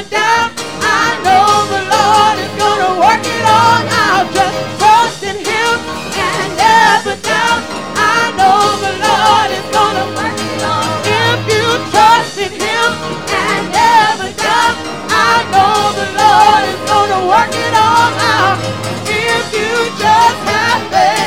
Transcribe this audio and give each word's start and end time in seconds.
never 0.00 0.10
doubt. 0.10 0.50
I 0.80 1.20
know 1.24 1.68
the 1.68 1.82
Lord 1.92 2.36
is 2.40 2.52
gonna 2.56 3.00
work 3.00 3.20
it 3.20 3.44
all 3.44 3.84
out. 4.08 4.32
Just 4.32 4.56
trust 4.78 5.22
in 5.24 5.36
Him 5.36 5.76
and 6.16 6.56
never 6.56 7.16
doubt. 7.20 7.60
I 7.96 8.32
know 8.38 8.60
the 8.80 8.92
Lord 9.04 9.50
is 9.52 9.66
gonna 9.68 10.06
work 10.16 10.38
it 10.40 10.62
all. 10.64 10.88
If 11.04 11.38
you 11.52 11.64
trust 11.92 12.38
in 12.38 12.52
Him 12.52 12.88
and 13.28 13.62
never 13.72 14.30
doubt, 14.40 14.76
I 15.10 15.44
know 15.52 15.92
the 16.00 16.08
Lord 16.16 16.62
is 16.72 16.80
gonna 16.88 17.20
work 17.28 17.52
it 17.52 17.74
all 17.74 18.12
out. 18.40 18.58
If 19.04 19.52
you 19.52 19.72
just 20.00 20.40
have 20.48 20.80
faith 20.92 21.19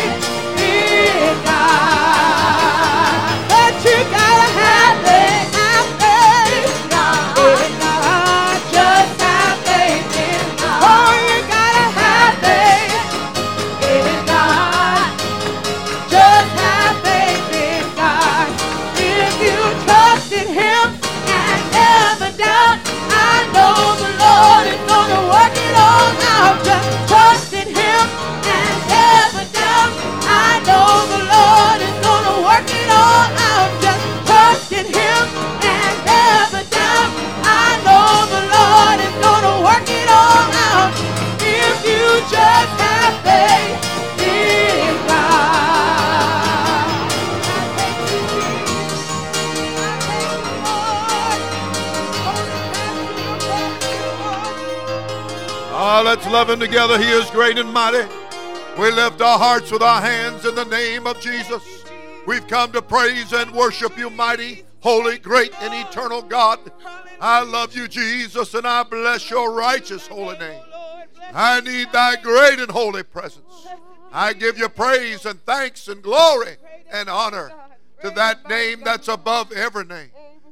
together. 56.60 56.98
He 56.98 57.10
is 57.10 57.30
great 57.32 57.58
and 57.58 57.72
mighty. 57.72 58.08
We 58.78 58.92
lift 58.92 59.22
our 59.22 59.38
hearts 59.38 59.72
with 59.72 59.82
our 59.82 60.02
hands 60.02 60.46
in 60.46 60.56
the 60.56 60.66
name 60.66 61.06
of 61.06 61.20
Jesus. 61.20 61.86
We've 62.26 62.48
come 62.48 62.72
to 62.72 62.82
praise 62.82 63.32
and 63.34 63.52
worship 63.52 63.98
you, 63.98 64.10
mighty, 64.10 64.64
holy, 64.80 65.18
great, 65.18 65.54
and 65.62 65.74
eternal 65.74 66.22
God. 66.22 66.60
I 67.22 67.44
love 67.44 67.76
you, 67.76 67.88
Jesus, 67.88 68.54
and 68.54 68.66
I 68.68 68.84
bless 68.84 69.30
your 69.30 69.54
righteous 69.54 70.08
holy 70.08 70.38
name. 70.38 70.62
I 71.34 71.62
need 71.62 71.92
thy 71.92 72.16
great 72.16 72.60
and 72.60 72.72
holy 72.72 73.04
presence. 73.04 73.68
I 74.12 74.34
give 74.34 74.58
you 74.58 74.70
praise 74.70 75.26
and 75.26 75.40
thanks 75.46 75.88
and 75.88 76.02
glory 76.02 76.58
and 76.92 77.10
honor 77.10 77.52
to 78.02 78.10
that 78.12 78.48
name 78.50 78.82
that's 78.84 79.08
above 79.08 79.52
every 79.52 79.86
name, 79.86 80.12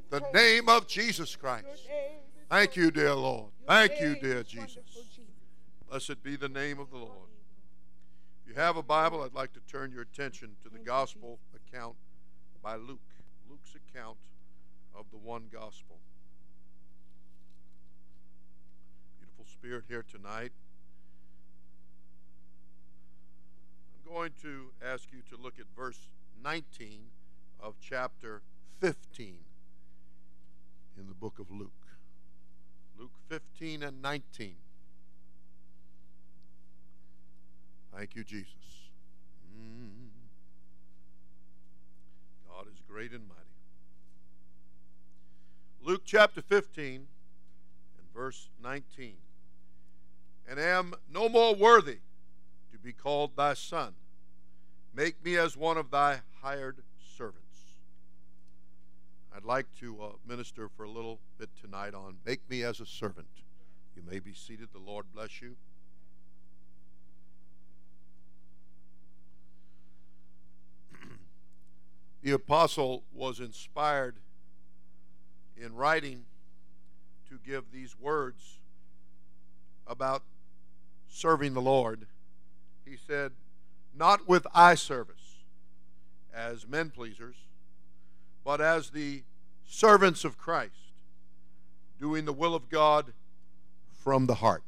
the 0.10 0.24
name 0.34 0.70
of 0.70 0.88
Jesus 0.88 1.36
Christ. 1.36 1.66
Thank 2.50 2.76
you, 2.76 2.92
dear 2.92 3.14
Lord. 3.14 3.52
Thank 3.68 4.00
you, 4.00 4.16
dear 4.22 4.44
Jesus. 4.44 4.78
Blessed 5.92 6.24
be 6.24 6.38
the 6.38 6.48
name 6.48 6.80
of 6.80 6.90
the 6.90 6.96
Lord. 6.96 7.28
If 8.42 8.48
you 8.48 8.56
have 8.56 8.78
a 8.78 8.82
Bible, 8.82 9.24
I'd 9.24 9.34
like 9.34 9.52
to 9.52 9.60
turn 9.70 9.92
your 9.92 10.04
attention 10.04 10.52
to 10.64 10.70
the 10.70 10.80
gospel 10.80 11.38
account 11.54 11.96
by 12.64 12.78
Luke. 12.78 13.02
Luke's 13.50 13.76
account 13.76 14.16
of 14.96 15.04
the 15.12 15.18
one 15.18 15.50
gospel. 15.52 15.98
Beautiful 19.20 19.44
spirit 19.52 19.84
here 19.90 20.06
tonight. 20.10 20.54
I'm 23.94 24.14
going 24.14 24.32
to 24.44 24.68
ask 24.82 25.10
you 25.12 25.20
to 25.30 25.44
look 25.44 25.60
at 25.60 25.66
verse 25.76 26.08
19 26.42 27.02
of 27.60 27.76
chapter 27.82 28.42
15 28.80 29.40
in 30.98 31.08
the 31.10 31.14
book 31.14 31.38
of 31.38 31.52
Luke. 31.52 31.72
Luke 32.98 33.12
15 33.28 33.84
and 33.84 34.02
19. 34.02 34.56
Thank 37.96 38.16
you, 38.16 38.24
Jesus. 38.24 38.54
Mm. 39.58 40.10
God 42.50 42.66
is 42.72 42.82
great 42.88 43.12
and 43.12 43.28
mighty. 43.28 43.42
Luke 45.84 46.04
chapter 46.06 46.42
15 46.42 46.96
and 46.96 47.08
verse 48.14 48.50
19. 48.64 49.14
And 50.50 50.60
am 50.60 50.94
no 51.12 51.28
more 51.28 51.56
worthy 51.56 52.00
to 52.72 52.78
be 52.78 52.94
called 52.94 53.36
thy 53.36 53.54
son. 53.54 53.94
Make 54.94 55.24
me 55.24 55.38
as 55.38 55.56
one 55.58 55.78
of 55.78 55.92
thy 55.92 56.22
hired 56.42 56.78
servants. 57.18 57.42
I'd 59.36 59.46
like 59.46 59.68
to 59.80 60.02
uh, 60.02 60.10
minister 60.28 60.70
for 60.76 60.84
a 60.84 60.90
little 60.90 61.20
bit 61.38 61.50
tonight 61.62 61.94
on 61.94 62.18
Make 62.26 62.48
Me 62.50 62.64
as 62.64 62.80
a 62.80 62.86
Servant. 62.86 63.28
You 63.96 64.04
may 64.10 64.20
be 64.20 64.34
seated. 64.34 64.70
The 64.74 64.80
Lord 64.80 65.06
bless 65.14 65.42
you. 65.42 65.56
The 72.22 72.32
apostle 72.32 73.04
was 73.14 73.40
inspired 73.40 74.16
in 75.58 75.76
writing 75.76 76.26
to 77.30 77.40
give 77.46 77.72
these 77.72 78.00
words 78.00 78.60
about 79.88 80.24
serving 81.08 81.54
the 81.54 81.62
Lord. 81.62 82.06
He 82.86 82.96
said, 82.96 83.32
Not 83.96 84.28
with 84.28 84.46
eye 84.54 84.76
service 84.76 85.46
as 86.34 86.68
men 86.68 86.92
pleasers, 86.92 87.36
but 88.46 88.62
as 88.62 88.92
the 88.92 89.24
servants 89.68 90.24
of 90.24 90.38
Christ, 90.38 90.94
doing 92.00 92.26
the 92.26 92.34
will 92.34 92.54
of 92.54 92.70
God 92.70 93.14
from 94.04 94.26
the 94.28 94.36
heart. 94.36 94.64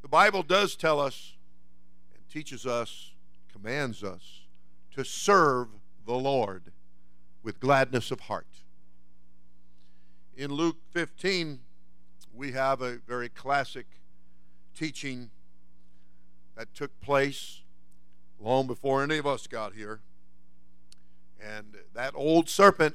The 0.00 0.08
Bible 0.08 0.42
does 0.42 0.76
tell 0.76 0.98
us 1.00 1.34
and 2.14 2.28
teaches 2.28 2.66
us, 2.66 3.12
commands 3.52 4.02
us 4.02 4.41
to 4.92 5.04
serve 5.04 5.68
the 6.06 6.14
Lord 6.14 6.72
with 7.42 7.60
gladness 7.60 8.10
of 8.10 8.20
heart. 8.20 8.46
In 10.36 10.52
Luke 10.52 10.76
15, 10.90 11.60
we 12.34 12.52
have 12.52 12.80
a 12.80 12.98
very 13.06 13.28
classic 13.28 13.86
teaching 14.74 15.30
that 16.56 16.74
took 16.74 16.98
place 17.00 17.62
long 18.40 18.66
before 18.66 19.02
any 19.02 19.18
of 19.18 19.26
us 19.26 19.46
got 19.46 19.74
here. 19.74 20.00
And 21.40 21.76
that 21.94 22.12
old 22.14 22.48
serpent 22.48 22.94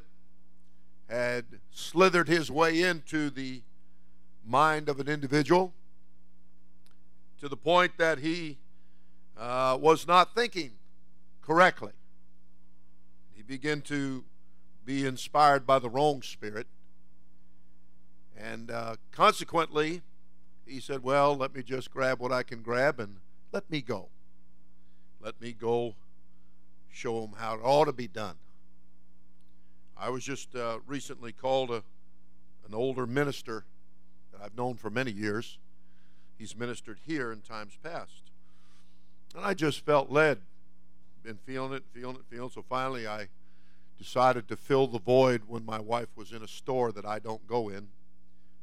had 1.10 1.46
slithered 1.72 2.28
his 2.28 2.50
way 2.52 2.82
into 2.82 3.30
the 3.30 3.62
mind 4.46 4.90
of 4.90 5.00
an 5.00 5.08
individual 5.08 5.74
to 7.40 7.48
the 7.48 7.58
point 7.58 7.98
that 7.98 8.20
he 8.20 8.58
uh, 9.38 9.78
was 9.80 10.08
not 10.08 10.34
thinking 10.34 10.72
correctly. 11.48 11.94
He 13.34 13.42
began 13.42 13.80
to 13.84 14.26
be 14.84 15.06
inspired 15.06 15.66
by 15.66 15.80
the 15.80 15.90
wrong 15.90 16.22
spirit. 16.22 16.68
And 18.38 18.70
uh, 18.70 18.98
consequently, 19.14 20.02
he 20.66 20.82
said, 20.82 21.04
Well, 21.04 21.38
let 21.38 21.56
me 21.56 21.64
just 21.64 21.90
grab 21.90 22.20
what 22.20 22.34
I 22.34 22.44
can 22.44 22.62
grab 22.62 23.00
and 23.00 23.18
let 23.54 23.70
me 23.72 23.82
go. 23.82 24.10
Let 25.22 25.40
me 25.40 25.54
go 25.54 25.96
show 26.92 27.22
them 27.22 27.32
how 27.38 27.56
it 27.56 27.62
ought 27.64 27.86
to 27.86 27.94
be 27.94 28.08
done. 28.08 28.36
I 29.98 30.10
was 30.10 30.26
just 30.26 30.54
uh, 30.54 30.80
recently 30.86 31.32
called 31.32 31.72
a, 31.72 31.82
an 32.68 32.74
older 32.74 33.08
minister 33.08 33.64
that 34.34 34.42
I've 34.44 34.58
known 34.58 34.76
for 34.76 34.90
many 34.90 35.12
years. 35.12 35.58
He's 36.38 36.58
ministered 36.58 37.00
here 37.06 37.32
in 37.32 37.40
times 37.40 37.78
past. 37.82 38.32
And 39.34 39.46
I 39.46 39.54
just 39.54 39.86
felt 39.86 40.12
led, 40.12 40.40
been 41.28 41.38
feeling 41.46 41.74
it, 41.74 41.84
feeling 41.94 42.16
it, 42.16 42.22
feeling 42.30 42.48
it. 42.48 42.54
So 42.54 42.64
finally, 42.68 43.06
I 43.06 43.28
decided 43.98 44.48
to 44.48 44.56
fill 44.56 44.88
the 44.88 45.00
void 45.00 45.42
when 45.46 45.66
my 45.66 45.80
wife 45.80 46.08
was 46.16 46.32
in 46.32 46.42
a 46.42 46.48
store 46.48 46.94
that 46.94 47.06
I 47.06 47.20
don't 47.20 47.46
go 47.46 47.68
in. 47.68 47.90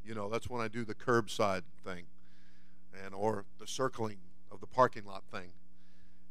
You 0.04 0.14
know, 0.14 0.30
that's 0.30 0.48
when 0.48 0.62
I 0.62 0.68
do 0.68 0.82
the 0.82 0.94
curbside 0.94 1.62
thing, 1.84 2.04
and 3.04 3.14
or 3.14 3.44
the 3.58 3.66
circling 3.66 4.16
of 4.50 4.60
the 4.60 4.66
parking 4.66 5.04
lot 5.04 5.24
thing. 5.30 5.52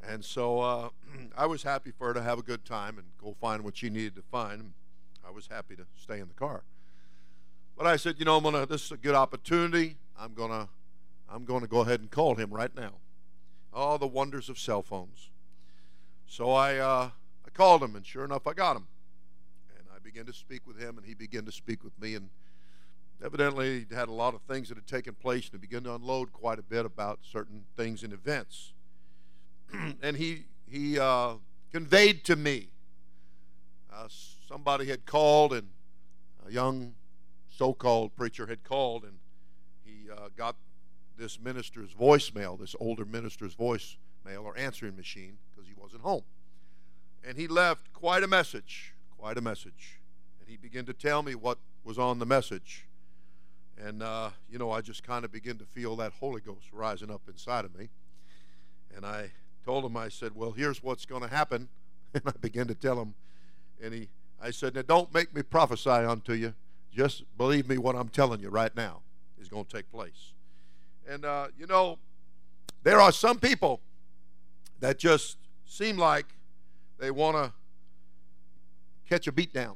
And 0.08 0.26
so 0.26 0.60
uh, 0.60 0.90
I 1.38 1.46
was 1.46 1.62
happy 1.62 1.92
for 1.92 2.08
her 2.08 2.14
to 2.16 2.24
have 2.24 2.40
a 2.40 2.44
good 2.44 2.66
time 2.66 2.98
and 2.98 3.06
go 3.22 3.36
find 3.40 3.64
what 3.64 3.78
she 3.78 3.92
needed 3.92 4.16
to 4.16 4.24
find. 4.24 4.74
I 5.26 5.30
was 5.30 5.48
happy 5.48 5.76
to 5.76 5.86
stay 6.02 6.20
in 6.20 6.28
the 6.28 6.34
car. 6.34 6.64
But 7.78 7.86
I 7.86 7.96
said, 7.96 8.16
you 8.18 8.26
know, 8.26 8.38
I'm 8.38 8.44
gonna. 8.44 8.66
This 8.66 8.86
is 8.86 8.92
a 8.92 8.98
good 8.98 9.16
opportunity. 9.16 9.98
I'm 10.20 10.34
gonna. 10.34 10.68
I'm 11.30 11.46
to 11.46 11.68
go 11.68 11.82
ahead 11.82 12.00
and 12.00 12.10
call 12.10 12.36
him 12.36 12.52
right 12.52 12.76
now. 12.76 12.94
Oh, 13.72 13.98
the 13.98 14.08
wonders 14.08 14.50
of 14.50 14.58
cell 14.60 14.82
phones. 14.82 15.30
So 16.34 16.50
I, 16.50 16.78
uh, 16.78 17.12
I 17.46 17.50
called 17.52 17.84
him, 17.84 17.96
and 17.96 18.04
sure 18.04 18.26
enough, 18.26 18.48
I 18.48 18.54
got 18.54 18.76
him. 18.76 18.88
And 19.78 19.86
I 19.96 20.00
began 20.00 20.26
to 20.26 20.34
speak 20.34 20.66
with 20.66 20.80
him, 20.80 20.98
and 20.98 21.06
he 21.06 21.14
began 21.14 21.46
to 21.46 21.52
speak 21.52 21.84
with 21.84 21.94
me. 22.02 22.16
And 22.16 22.30
evidently 23.24 23.86
he 23.88 23.96
had 23.96 24.08
a 24.08 24.12
lot 24.14 24.34
of 24.34 24.42
things 24.42 24.70
that 24.70 24.76
had 24.76 24.88
taken 24.88 25.14
place 25.14 25.44
and 25.44 25.52
he 25.52 25.58
began 25.60 25.84
to 25.84 25.94
unload 25.94 26.34
quite 26.34 26.58
a 26.58 26.64
bit 26.64 26.88
about 26.88 27.20
certain 27.22 27.66
things 27.78 28.02
and 28.02 28.14
events. 28.14 28.74
and 30.02 30.18
he 30.18 30.46
he 30.68 30.98
uh, 30.98 31.36
conveyed 31.72 32.24
to 32.24 32.36
me 32.36 32.70
uh, 33.94 34.08
somebody 34.50 34.88
had 34.88 35.06
called 35.06 35.54
and 35.54 35.68
a 36.48 36.52
young 36.52 36.96
so-called 37.48 38.16
preacher 38.16 38.48
had 38.48 38.64
called 38.64 39.04
and 39.04 39.20
he 39.86 40.10
uh, 40.10 40.30
got 40.36 40.56
this 41.16 41.40
minister's 41.40 41.92
voicemail, 41.94 42.60
this 42.60 42.76
older 42.80 43.06
minister's 43.06 43.54
voicemail 43.54 44.44
or 44.44 44.58
answering 44.58 44.96
machine 44.96 45.38
because 45.64 45.76
he 45.76 45.82
wasn't 45.82 46.02
home. 46.02 46.24
And 47.26 47.38
he 47.38 47.48
left 47.48 47.94
quite 47.94 48.24
a 48.24 48.28
message, 48.28 48.94
quite 49.18 49.38
a 49.38 49.42
message. 49.42 50.00
And 50.40 50.50
he 50.50 50.58
began 50.58 50.86
to 50.86 50.94
tell 50.94 51.24
me 51.24 51.36
what 51.36 51.58
was 51.84 51.98
on 51.98 52.20
the 52.20 52.26
message. 52.26 52.86
And, 53.78 54.04
uh, 54.04 54.32
you 54.50 54.60
know, 54.60 54.72
I 54.72 54.82
just 54.82 55.04
kind 55.04 55.26
of 55.26 55.32
began 55.32 55.58
to 55.58 55.66
feel 55.66 55.96
that 55.98 56.14
Holy 56.20 56.42
Ghost 56.42 56.72
rising 56.72 57.10
up 57.10 57.22
inside 57.28 57.66
of 57.66 57.76
me. 57.78 57.90
And 58.96 59.06
I 59.06 59.32
told 59.66 59.86
him, 59.86 59.98
I 59.98 60.10
said, 60.10 60.36
Well, 60.36 60.52
here's 60.52 60.84
what's 60.84 61.06
going 61.06 61.24
to 61.24 61.30
happen. 61.30 61.70
And 62.16 62.22
I 62.28 62.32
began 62.40 62.68
to 62.68 62.76
tell 62.76 63.02
him. 63.02 63.16
And 63.82 63.92
he, 63.92 64.08
I 64.40 64.52
said, 64.52 64.76
Now 64.76 64.84
don't 64.84 65.12
make 65.12 65.34
me 65.34 65.42
prophesy 65.42 65.90
unto 65.90 66.34
you. 66.34 66.54
Just 66.94 67.24
believe 67.40 67.68
me 67.68 67.80
what 67.80 67.96
I'm 67.96 68.10
telling 68.10 68.40
you 68.40 68.50
right 68.50 68.76
now 68.76 69.02
is 69.42 69.50
going 69.50 69.66
to 69.66 69.76
take 69.78 69.92
place. 69.92 70.34
And, 71.10 71.26
uh, 71.26 71.48
you 71.58 71.66
know, 71.66 71.98
there 72.84 73.02
are 73.02 73.12
some 73.12 73.40
people 73.40 73.82
that 74.80 75.00
just 75.00 75.38
seem 75.66 75.98
like 75.98 76.28
they 77.00 77.12
want 77.12 77.36
to 77.38 77.54
catch 79.08 79.28
a 79.28 79.32
beat 79.32 79.54
down. 79.54 79.76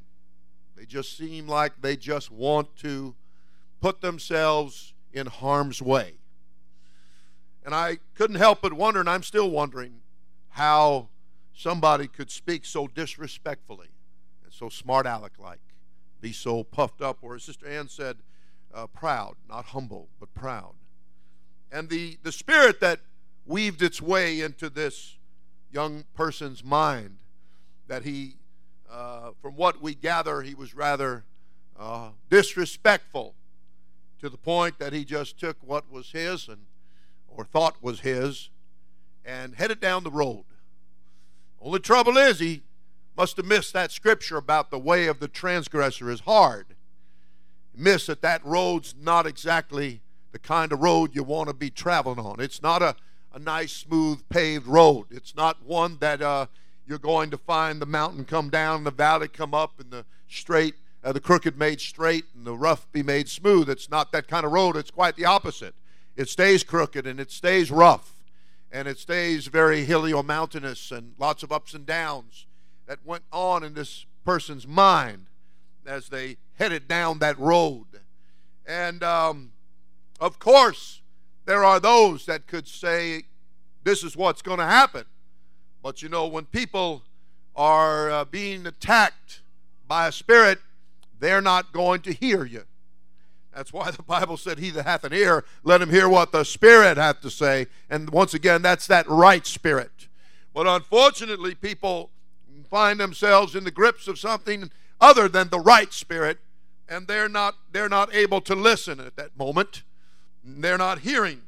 They 0.76 0.86
just 0.86 1.18
seem 1.18 1.48
like 1.48 1.82
they 1.82 1.96
just 1.96 2.32
want 2.32 2.76
to 2.78 3.16
put 3.82 4.02
themselves 4.02 4.94
in 5.12 5.28
harm's 5.28 5.82
way. 5.82 6.16
And 7.66 7.74
I 7.76 7.98
couldn't 8.16 8.38
help 8.38 8.62
but 8.62 8.74
wonder, 8.74 9.00
and 9.00 9.10
I'm 9.10 9.24
still 9.24 9.50
wondering, 9.50 10.02
how 10.50 11.10
somebody 11.54 12.08
could 12.08 12.32
speak 12.32 12.66
so 12.66 12.88
disrespectfully 12.88 13.90
and 14.44 14.54
so 14.54 14.70
smart 14.70 15.06
aleck 15.06 15.34
like, 15.38 15.60
be 16.22 16.32
so 16.32 16.64
puffed 16.64 17.02
up, 17.02 17.18
or 17.22 17.36
as 17.36 17.44
Sister 17.44 17.68
Ann 17.68 17.90
said, 17.90 18.18
uh, 18.74 18.88
proud, 18.88 19.36
not 19.50 19.66
humble, 19.66 20.08
but 20.20 20.34
proud. 20.34 20.74
And 21.72 21.90
the, 21.90 22.18
the 22.24 22.32
spirit 22.32 22.80
that 22.80 23.02
weaved 23.46 23.82
its 23.82 24.02
way 24.02 24.42
into 24.42 24.70
this 24.70 25.18
young 25.72 26.06
person's 26.14 26.64
mind, 26.64 27.18
that 27.88 28.04
he, 28.04 28.36
uh, 28.92 29.32
from 29.42 29.56
what 29.56 29.82
we 29.82 29.96
gather, 29.96 30.42
he 30.42 30.54
was 30.54 30.74
rather 30.74 31.24
uh, 31.80 32.10
disrespectful 32.30 33.36
to 34.20 34.30
the 34.30 34.38
point 34.38 34.80
that 34.80 34.94
he 34.94 35.06
just 35.06 35.40
took 35.40 35.58
what 35.62 35.92
was 35.92 36.12
his 36.12 36.48
and 36.48 36.62
or 37.28 37.46
thought 37.46 37.76
was 37.82 38.00
his 38.00 38.50
and 39.24 39.56
headed 39.56 39.80
down 39.80 40.04
the 40.04 40.12
road. 40.12 40.46
Only 41.62 41.80
trouble 41.80 42.18
is 42.18 42.40
he 42.40 42.64
must 43.16 43.38
have 43.38 43.46
missed 43.46 43.74
that 43.74 43.92
scripture 43.92 44.38
about 44.38 44.72
the 44.72 44.80
way 44.80 45.08
of 45.08 45.20
the 45.20 45.28
transgressor 45.28 46.10
is 46.10 46.22
hard. 46.22 46.68
Miss 47.76 48.08
that 48.08 48.22
that 48.22 48.44
road's 48.46 48.96
not 49.00 49.28
exactly 49.28 50.02
the 50.32 50.40
kind 50.40 50.72
of 50.72 50.80
road 50.80 51.16
you 51.16 51.24
want 51.24 51.50
to 51.50 51.54
be 51.54 51.70
traveling 51.70 52.20
on. 52.20 52.40
It's 52.40 52.62
not 52.62 52.82
a, 52.82 52.96
a 53.38 53.40
nice, 53.40 53.72
smooth, 53.72 54.28
paved 54.30 54.66
road. 54.66 55.06
It's 55.12 55.36
not 55.36 55.64
one 55.64 55.98
that 56.00 56.24
uh, 56.24 56.48
you're 56.88 56.98
going 56.98 57.30
to 57.30 57.38
find 57.38 57.80
the 57.80 57.86
mountain 57.86 58.26
come 58.26 58.50
down, 58.50 58.84
the 58.84 58.90
valley 58.90 59.28
come 59.28 59.54
up, 59.54 59.80
and 59.80 59.92
the 59.92 60.06
straight 60.28 60.74
uh, 61.04 61.12
the 61.12 61.20
crooked 61.20 61.56
made 61.56 61.80
straight 61.80 62.26
and 62.34 62.46
the 62.46 62.58
rough 62.58 62.92
be 62.92 63.04
made 63.04 63.30
smooth. 63.30 63.70
It's 63.70 63.92
not 63.92 64.12
that 64.12 64.28
kind 64.28 64.44
of 64.44 64.52
road. 64.52 64.76
It's 64.76 64.90
quite 64.90 65.16
the 65.16 65.26
opposite. 65.26 65.76
It 66.16 66.28
stays 66.28 66.64
crooked 66.64 67.06
and 67.06 67.20
it 67.20 67.32
stays 67.32 67.70
rough 67.70 68.12
and 68.72 68.88
it 68.88 68.98
stays 68.98 69.46
very 69.46 69.86
hilly 69.86 70.12
or 70.12 70.24
mountainous 70.24 70.92
and 70.92 71.14
lots 71.20 71.44
of 71.44 71.52
ups 71.52 71.76
and 71.76 71.86
downs 71.86 72.48
that 72.88 73.06
went 73.06 73.24
on 73.32 73.64
in 73.64 73.76
this 73.76 74.08
person's 74.26 74.68
mind 74.68 75.28
as 75.86 76.10
they 76.10 76.38
headed 76.56 76.88
down 76.88 77.20
that 77.20 77.38
road. 77.38 77.86
And 78.66 79.04
um, 79.04 79.52
of 80.20 80.40
course, 80.40 81.02
there 81.48 81.64
are 81.64 81.80
those 81.80 82.26
that 82.26 82.46
could 82.46 82.68
say, 82.68 83.24
This 83.84 84.04
is 84.04 84.16
what's 84.16 84.44
going 84.44 84.60
to 84.60 84.66
happen. 84.66 85.06
But 85.82 86.04
you 86.04 86.10
know, 86.10 86.28
when 86.28 86.46
people 86.46 87.04
are 87.56 88.12
uh, 88.12 88.26
being 88.26 88.68
attacked 88.68 89.42
by 89.88 90.08
a 90.08 90.12
spirit, 90.12 90.60
they're 91.20 91.42
not 91.42 91.72
going 91.72 92.02
to 92.02 92.14
hear 92.14 92.46
you. 92.46 92.66
That's 93.56 93.74
why 93.74 93.90
the 93.92 94.04
Bible 94.04 94.36
said, 94.36 94.60
He 94.60 94.70
that 94.72 94.86
hath 94.86 95.06
an 95.06 95.14
ear, 95.14 95.46
let 95.64 95.82
him 95.82 95.90
hear 95.90 96.10
what 96.10 96.34
the 96.34 96.44
Spirit 96.44 96.98
hath 96.98 97.22
to 97.22 97.32
say. 97.32 97.68
And 97.90 98.10
once 98.10 98.34
again, 98.34 98.62
that's 98.62 98.86
that 98.88 99.08
right 99.10 99.48
spirit. 99.48 100.10
But 100.54 100.68
unfortunately, 100.68 101.56
people 101.56 102.12
find 102.70 103.00
themselves 103.00 103.56
in 103.56 103.64
the 103.64 103.72
grips 103.72 104.10
of 104.10 104.20
something 104.20 104.70
other 105.00 105.30
than 105.30 105.48
the 105.48 105.60
right 105.60 105.94
spirit, 105.94 106.40
and 106.90 107.08
they're 107.08 107.30
not, 107.30 107.56
they're 107.72 107.88
not 107.88 108.14
able 108.14 108.42
to 108.42 108.54
listen 108.54 109.00
at 109.00 109.16
that 109.16 109.38
moment. 109.38 109.84
They're 110.48 110.78
not 110.78 111.00
hearing 111.00 111.42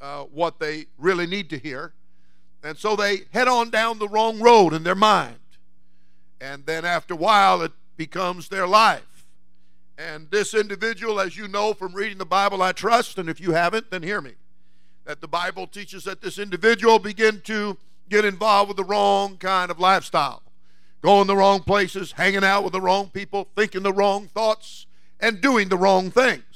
uh, 0.00 0.24
what 0.24 0.58
they 0.58 0.86
really 0.98 1.26
need 1.26 1.50
to 1.50 1.58
hear. 1.58 1.92
And 2.62 2.76
so 2.76 2.96
they 2.96 3.22
head 3.32 3.48
on 3.48 3.70
down 3.70 3.98
the 3.98 4.08
wrong 4.08 4.40
road 4.40 4.72
in 4.72 4.82
their 4.82 4.94
mind. 4.94 5.36
And 6.40 6.64
then 6.66 6.84
after 6.84 7.14
a 7.14 7.16
while, 7.18 7.62
it 7.62 7.72
becomes 7.96 8.48
their 8.48 8.66
life. 8.66 9.26
And 9.98 10.30
this 10.30 10.54
individual, 10.54 11.20
as 11.20 11.36
you 11.36 11.46
know 11.46 11.74
from 11.74 11.92
reading 11.92 12.16
the 12.16 12.24
Bible, 12.24 12.62
I 12.62 12.72
trust, 12.72 13.18
and 13.18 13.28
if 13.28 13.38
you 13.38 13.52
haven't, 13.52 13.90
then 13.90 14.02
hear 14.02 14.22
me, 14.22 14.32
that 15.04 15.20
the 15.20 15.28
Bible 15.28 15.66
teaches 15.66 16.04
that 16.04 16.22
this 16.22 16.38
individual 16.38 16.98
begin 16.98 17.42
to 17.42 17.76
get 18.08 18.24
involved 18.24 18.68
with 18.68 18.78
the 18.78 18.84
wrong 18.84 19.36
kind 19.36 19.70
of 19.70 19.78
lifestyle, 19.78 20.42
going 21.02 21.26
the 21.26 21.36
wrong 21.36 21.60
places, 21.60 22.12
hanging 22.12 22.44
out 22.44 22.64
with 22.64 22.72
the 22.72 22.80
wrong 22.80 23.10
people, 23.10 23.48
thinking 23.54 23.82
the 23.82 23.92
wrong 23.92 24.26
thoughts, 24.28 24.86
and 25.20 25.42
doing 25.42 25.68
the 25.68 25.76
wrong 25.76 26.10
things. 26.10 26.49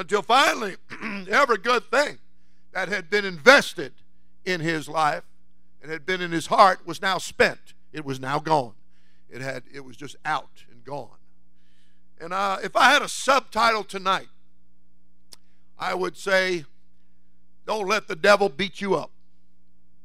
Until 0.00 0.22
finally, 0.22 0.76
every 1.30 1.58
good 1.58 1.90
thing 1.90 2.16
that 2.72 2.88
had 2.88 3.10
been 3.10 3.26
invested 3.26 3.92
in 4.46 4.62
his 4.62 4.88
life 4.88 5.24
and 5.82 5.92
had 5.92 6.06
been 6.06 6.22
in 6.22 6.32
his 6.32 6.46
heart 6.46 6.86
was 6.86 7.02
now 7.02 7.18
spent. 7.18 7.74
It 7.92 8.02
was 8.02 8.18
now 8.18 8.38
gone. 8.38 8.72
It 9.28 9.42
had 9.42 9.64
it 9.70 9.84
was 9.84 9.98
just 9.98 10.16
out 10.24 10.64
and 10.70 10.82
gone. 10.82 11.18
And 12.18 12.32
uh, 12.32 12.60
if 12.64 12.76
I 12.76 12.90
had 12.90 13.02
a 13.02 13.08
subtitle 13.08 13.84
tonight, 13.84 14.28
I 15.78 15.92
would 15.92 16.16
say, 16.16 16.64
Don't 17.66 17.86
let 17.86 18.08
the 18.08 18.16
devil 18.16 18.48
beat 18.48 18.80
you 18.80 18.94
up. 18.94 19.10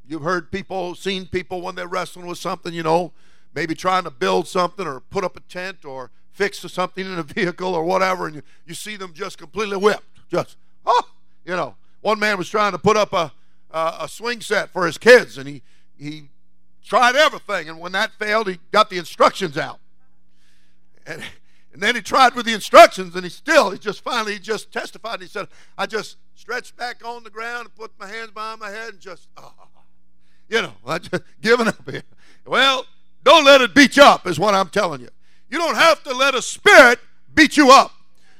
You've 0.05 0.23
heard 0.23 0.51
people, 0.51 0.95
seen 0.95 1.25
people 1.25 1.61
when 1.61 1.75
they're 1.75 1.87
wrestling 1.87 2.27
with 2.27 2.37
something, 2.37 2.73
you 2.73 2.83
know, 2.83 3.13
maybe 3.53 3.73
trying 3.75 4.03
to 4.03 4.11
build 4.11 4.49
something 4.49 4.85
or 4.85 4.99
put 4.99 5.23
up 5.23 5.37
a 5.37 5.41
tent 5.41 5.85
or 5.85 6.11
fix 6.35 6.59
something 6.59 7.05
in 7.05 7.17
a 7.17 7.23
vehicle 7.23 7.73
or 7.73 7.83
whatever, 7.83 8.27
and 8.27 8.35
you, 8.35 8.41
you 8.67 8.73
see 8.75 8.97
them 8.97 9.13
just 9.13 9.37
completely 9.37 9.77
whipped. 9.77 10.03
Just, 10.29 10.57
oh, 10.85 11.09
you 11.43 11.55
know. 11.55 11.75
One 12.01 12.19
man 12.19 12.37
was 12.37 12.49
trying 12.49 12.73
to 12.73 12.77
put 12.77 12.97
up 12.97 13.13
a, 13.13 13.31
a, 13.71 13.95
a 14.01 14.07
swing 14.07 14.41
set 14.41 14.69
for 14.69 14.85
his 14.85 14.97
kids, 14.99 15.39
and 15.39 15.47
he, 15.47 15.63
he 15.97 16.29
tried 16.85 17.15
everything, 17.15 17.67
and 17.67 17.79
when 17.79 17.93
that 17.93 18.11
failed, 18.19 18.47
he 18.47 18.59
got 18.71 18.91
the 18.91 18.99
instructions 18.99 19.57
out. 19.57 19.79
And, 21.07 21.23
and 21.73 21.81
then 21.81 21.95
he 21.95 22.01
tried 22.01 22.35
with 22.35 22.45
the 22.45 22.53
instructions, 22.53 23.15
and 23.15 23.23
he 23.23 23.29
still, 23.29 23.71
he 23.71 23.79
just 23.79 24.03
finally 24.03 24.33
he 24.33 24.39
just 24.39 24.71
testified. 24.71 25.15
And 25.15 25.23
He 25.23 25.29
said, 25.29 25.47
I 25.77 25.87
just 25.87 26.17
stretched 26.35 26.77
back 26.77 27.03
on 27.03 27.23
the 27.23 27.29
ground 27.31 27.61
and 27.65 27.75
put 27.75 27.91
my 27.99 28.07
hands 28.07 28.31
behind 28.31 28.59
my 28.59 28.69
head 28.69 28.89
and 28.89 28.99
just, 28.99 29.27
oh, 29.35 29.51
you 30.47 30.61
know, 30.61 30.73
I 30.85 30.99
just 30.99 31.23
giving 31.41 31.67
up 31.67 31.89
here. 31.89 32.03
Well, 32.45 32.85
don't 33.23 33.45
let 33.45 33.61
it 33.61 33.73
beat 33.73 33.97
you 33.97 34.03
up, 34.03 34.27
is 34.27 34.39
what 34.39 34.53
I'm 34.53 34.69
telling 34.69 35.01
you. 35.01 35.09
You 35.55 35.61
don't 35.61 35.77
have 35.77 36.03
to 36.03 36.13
let 36.13 36.35
a 36.35 36.41
spirit 36.41 36.99
beat 37.33 37.55
you 37.55 37.71
up. 37.71 37.93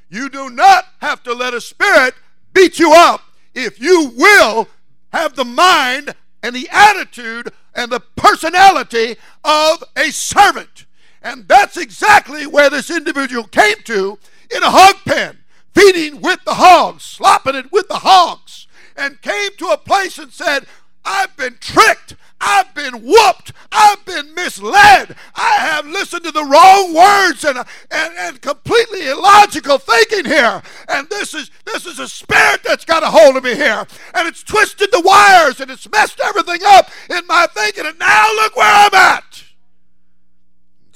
You 0.09 0.27
do 0.27 0.49
not 0.49 0.83
have 0.99 1.23
to 1.23 1.33
let 1.33 1.53
a 1.53 1.61
spirit 1.61 2.13
beat 2.53 2.77
you 2.77 2.91
up 2.93 3.21
if 3.53 3.79
you 3.79 4.11
will 4.17 4.67
have 5.13 5.37
the 5.37 5.45
mind 5.45 6.13
and 6.43 6.53
the 6.53 6.67
attitude 6.69 7.53
and 7.73 7.89
the 7.89 8.01
personality 8.17 9.15
of 9.45 9.81
a 9.95 10.11
servant. 10.11 10.87
And 11.21 11.47
that's 11.47 11.77
exactly 11.77 12.45
where 12.45 12.69
this 12.69 12.91
individual 12.91 13.45
came 13.45 13.77
to 13.85 14.19
in 14.53 14.61
a 14.61 14.69
hog 14.69 14.95
pen, 15.05 15.37
feeding 15.73 16.19
with 16.19 16.43
the 16.43 16.55
hogs, 16.55 17.03
slopping 17.03 17.55
it 17.55 17.71
with 17.71 17.87
the 17.87 17.99
hogs, 17.99 18.67
and 18.97 19.21
came 19.21 19.51
to 19.59 19.67
a 19.67 19.77
place 19.77 20.17
and 20.17 20.33
said, 20.33 20.65
I've 21.05 21.35
been 21.37 21.57
tricked. 21.59 22.15
I've 22.41 22.73
been 22.75 23.01
whooped. 23.01 23.53
I've 23.71 24.03
been 24.05 24.35
misled. 24.35 25.15
I 25.35 25.53
have 25.59 25.85
listened 25.85 26.25
to 26.25 26.31
the 26.31 26.43
wrong 26.43 26.93
words 26.93 27.45
and, 27.45 27.59
and, 27.89 28.13
and 28.17 28.41
completely 28.41 29.07
illogical 29.07 29.77
thinking 29.77 30.25
here. 30.25 30.61
And 30.89 31.09
this 31.09 31.33
is 31.33 31.49
this 31.65 31.85
is 31.85 31.99
a 31.99 32.09
spirit 32.09 32.61
that's 32.63 32.85
got 32.85 33.03
a 33.03 33.07
hold 33.07 33.37
of 33.37 33.43
me 33.43 33.55
here. 33.55 33.87
And 34.13 34.27
it's 34.27 34.43
twisted 34.43 34.91
the 34.91 35.01
wires 35.01 35.61
and 35.61 35.71
it's 35.71 35.89
messed 35.89 36.19
everything 36.19 36.59
up 36.65 36.89
in 37.09 37.25
my 37.27 37.47
thinking. 37.53 37.85
And 37.85 37.97
now 37.97 38.27
look 38.35 38.57
where 38.57 38.69
I'm 38.69 38.93
at 38.93 39.45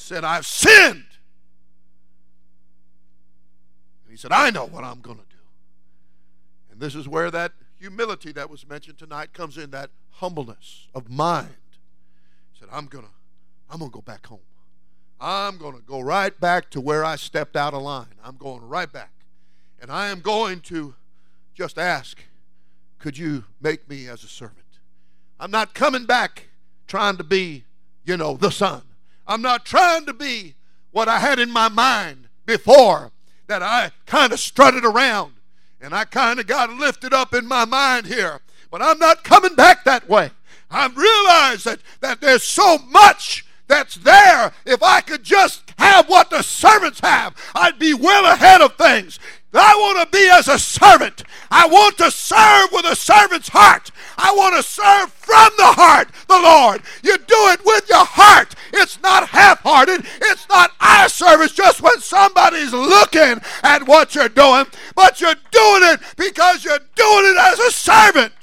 said, 0.10 0.24
I've 0.24 0.46
sinned. 0.46 1.06
And 4.04 4.10
he 4.10 4.18
said, 4.18 4.32
I 4.32 4.50
know 4.50 4.66
what 4.66 4.84
I'm 4.84 5.02
going 5.02 5.18
to 5.18 5.24
do. 5.30 5.38
And 6.72 6.82
this 6.82 6.96
is 6.96 7.08
where 7.08 7.30
that 7.30 7.54
humility 7.80 8.32
that 8.32 8.50
was 8.50 8.68
mentioned 8.68 8.98
tonight 8.98 9.34
comes 9.34 9.58
in 9.58 9.70
that 9.70 9.92
humbleness 10.20 10.88
of 10.94 11.10
mind. 11.10 11.50
Said, 12.58 12.68
I'm 12.72 12.86
going 12.88 13.06
to 13.06 13.12
I'm 13.70 13.80
going 13.80 13.92
to 13.92 13.96
go 13.96 14.02
back 14.02 14.26
home. 14.26 14.40
I'm 15.20 15.58
going 15.58 15.76
to 15.76 15.82
go 15.82 16.00
right 16.00 16.38
back 16.40 16.70
to 16.72 16.82
where 16.82 17.06
I 17.06 17.18
stepped 17.18 17.56
out 17.56 17.74
of 17.74 17.82
line. 17.82 18.16
I'm 18.24 18.38
going 18.38 18.68
right 18.68 18.92
back. 18.92 19.12
And 19.82 19.92
I 19.92 20.08
am 20.08 20.22
going 20.22 20.62
to 20.62 20.96
just 21.54 21.78
ask, 21.78 22.18
could 22.98 23.18
you 23.18 23.44
make 23.62 23.90
me 23.90 24.08
as 24.08 24.24
a 24.24 24.28
servant? 24.28 24.60
I'm 25.40 25.52
not 25.52 25.74
coming 25.74 26.06
back 26.06 26.48
trying 26.88 27.18
to 27.18 27.24
be, 27.24 27.66
you 28.04 28.18
know, 28.18 28.36
the 28.36 28.50
son. 28.50 28.82
I'm 29.28 29.42
not 29.42 29.66
trying 29.66 30.06
to 30.06 30.14
be 30.14 30.56
what 30.92 31.08
I 31.08 31.20
had 31.20 31.38
in 31.38 31.52
my 31.52 31.70
mind 31.70 32.28
before 32.46 33.12
that 33.48 33.62
I 33.62 33.92
kind 34.06 34.34
of 34.34 34.40
strutted 34.40 34.84
around 34.84 35.34
and 35.80 35.94
I 35.94 36.06
kind 36.06 36.40
of 36.40 36.48
got 36.48 36.70
lifted 36.72 37.14
up 37.14 37.34
in 37.34 37.46
my 37.46 37.66
mind 37.66 38.08
here. 38.08 38.42
But 38.72 38.82
I'm 38.82 39.00
not 39.00 39.24
coming 39.24 39.56
back 39.56 39.84
that 39.84 40.08
way. 40.08 40.32
I've 40.72 40.96
realized 40.96 41.66
that, 41.66 41.80
that 42.02 42.22
there's 42.22 42.44
so 42.44 42.78
much 42.78 43.46
that's 43.68 43.96
there. 43.96 44.52
If 44.66 44.84
I 44.84 45.02
could 45.02 45.24
just 45.24 45.74
have 45.78 46.08
what 46.08 46.30
the 46.30 46.42
servants 46.42 47.00
have, 47.00 47.36
I'd 47.56 47.80
be 47.80 47.94
well 47.94 48.26
ahead 48.26 48.62
of 48.62 48.76
things. 48.76 49.20
I 49.52 49.74
want 49.76 50.00
to 50.00 50.16
be 50.16 50.30
as 50.30 50.48
a 50.48 50.60
servant. 50.60 51.24
I 51.50 51.68
want 51.68 51.98
to 51.98 52.12
serve 52.12 52.72
with 52.72 52.86
a 52.86 52.96
servant's 52.96 53.50
heart. 53.50 53.90
I 54.16 54.32
want 54.36 54.56
to 54.56 54.62
serve 54.62 55.12
from 55.12 55.50
the 55.58 55.74
heart, 55.74 56.10
the 56.28 56.40
Lord. 56.40 56.84
You 57.02 57.18
do 57.18 57.38
it 57.50 57.66
with 57.66 57.90
your 57.90 58.06
heart. 58.06 58.54
It's 58.74 59.02
not 59.02 59.30
half 59.30 59.62
hearted. 59.62 60.06
It's 60.22 60.48
not 60.50 60.72
eye 60.80 61.08
service 61.08 61.54
just 61.54 61.82
when 61.82 62.00
somebody's 62.00 62.74
looking 62.74 63.42
at 63.64 63.88
what 63.88 64.14
you're 64.14 64.30
doing, 64.30 64.66
but 64.96 65.20
you're 65.20 65.34
doing 65.52 65.84
it 65.84 66.00
because 66.16 66.64
you're 66.64 66.78
doing 66.78 67.26
it 67.26 67.38
as 67.38 67.60
a 67.60 67.72
servant. 67.72 68.34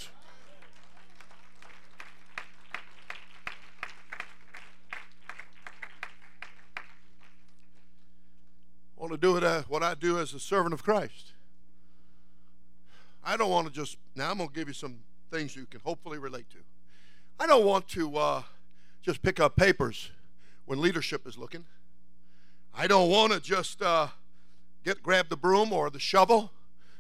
Want 9.09 9.21
to 9.21 9.25
do 9.25 9.37
it 9.37 9.45
as 9.45 9.69
what 9.69 9.85
I 9.85 9.95
do 9.95 10.19
as 10.19 10.35
a 10.35 10.41
servant 10.41 10.75
of 10.75 10.83
Christ. 10.83 11.31
I 13.23 13.37
don't 13.37 13.51
want 13.51 13.69
to 13.69 13.73
just, 13.73 13.99
now 14.17 14.33
I'm 14.33 14.39
going 14.39 14.49
to 14.49 14.55
give 14.55 14.67
you 14.67 14.75
some 14.75 14.97
things 15.31 15.55
you 15.55 15.65
can 15.65 15.81
hopefully 15.85 16.19
relate 16.19 16.51
to. 16.51 16.57
I 17.39 17.47
don't 17.47 17.65
want 17.65 17.87
to 17.91 18.17
uh, 18.17 18.43
just 19.03 19.23
pick 19.23 19.39
up 19.39 19.55
papers 19.55 20.11
when 20.65 20.81
leadership 20.81 21.25
is 21.25 21.39
looking. 21.39 21.67
I 22.77 22.89
don't 22.89 23.09
want 23.09 23.33
to 23.33 23.39
just 23.39 23.81
uh, 23.81 24.09
get 24.85 25.05
grab 25.05 25.29
the 25.29 25.37
broom 25.37 25.73
or 25.73 25.89
the 25.89 26.01
shovel 26.01 26.51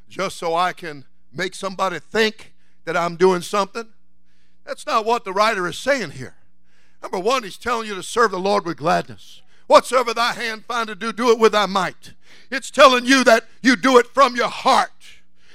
just 0.08 0.36
so 0.36 0.54
I 0.54 0.74
can 0.74 1.06
make 1.32 1.56
somebody 1.56 1.98
think 1.98 2.54
that 2.84 2.96
I'm 2.96 3.16
doing 3.16 3.40
something. 3.40 3.88
That's 4.64 4.86
not 4.86 5.04
what 5.04 5.24
the 5.24 5.32
writer 5.32 5.66
is 5.66 5.76
saying 5.76 6.12
here. 6.12 6.36
Number 7.02 7.18
one, 7.18 7.42
he's 7.42 7.58
telling 7.58 7.88
you 7.88 7.96
to 7.96 8.02
serve 8.04 8.30
the 8.30 8.38
Lord 8.38 8.64
with 8.64 8.76
gladness. 8.76 9.42
Whatsoever 9.66 10.14
thy 10.14 10.32
hand 10.32 10.64
find 10.64 10.88
to 10.88 10.94
do, 10.94 11.12
do 11.12 11.30
it 11.30 11.38
with 11.38 11.52
thy 11.52 11.66
might. 11.66 12.12
It's 12.50 12.70
telling 12.70 13.06
you 13.06 13.24
that 13.24 13.44
you 13.62 13.76
do 13.76 13.98
it 13.98 14.06
from 14.06 14.36
your 14.36 14.48
heart, 14.48 14.90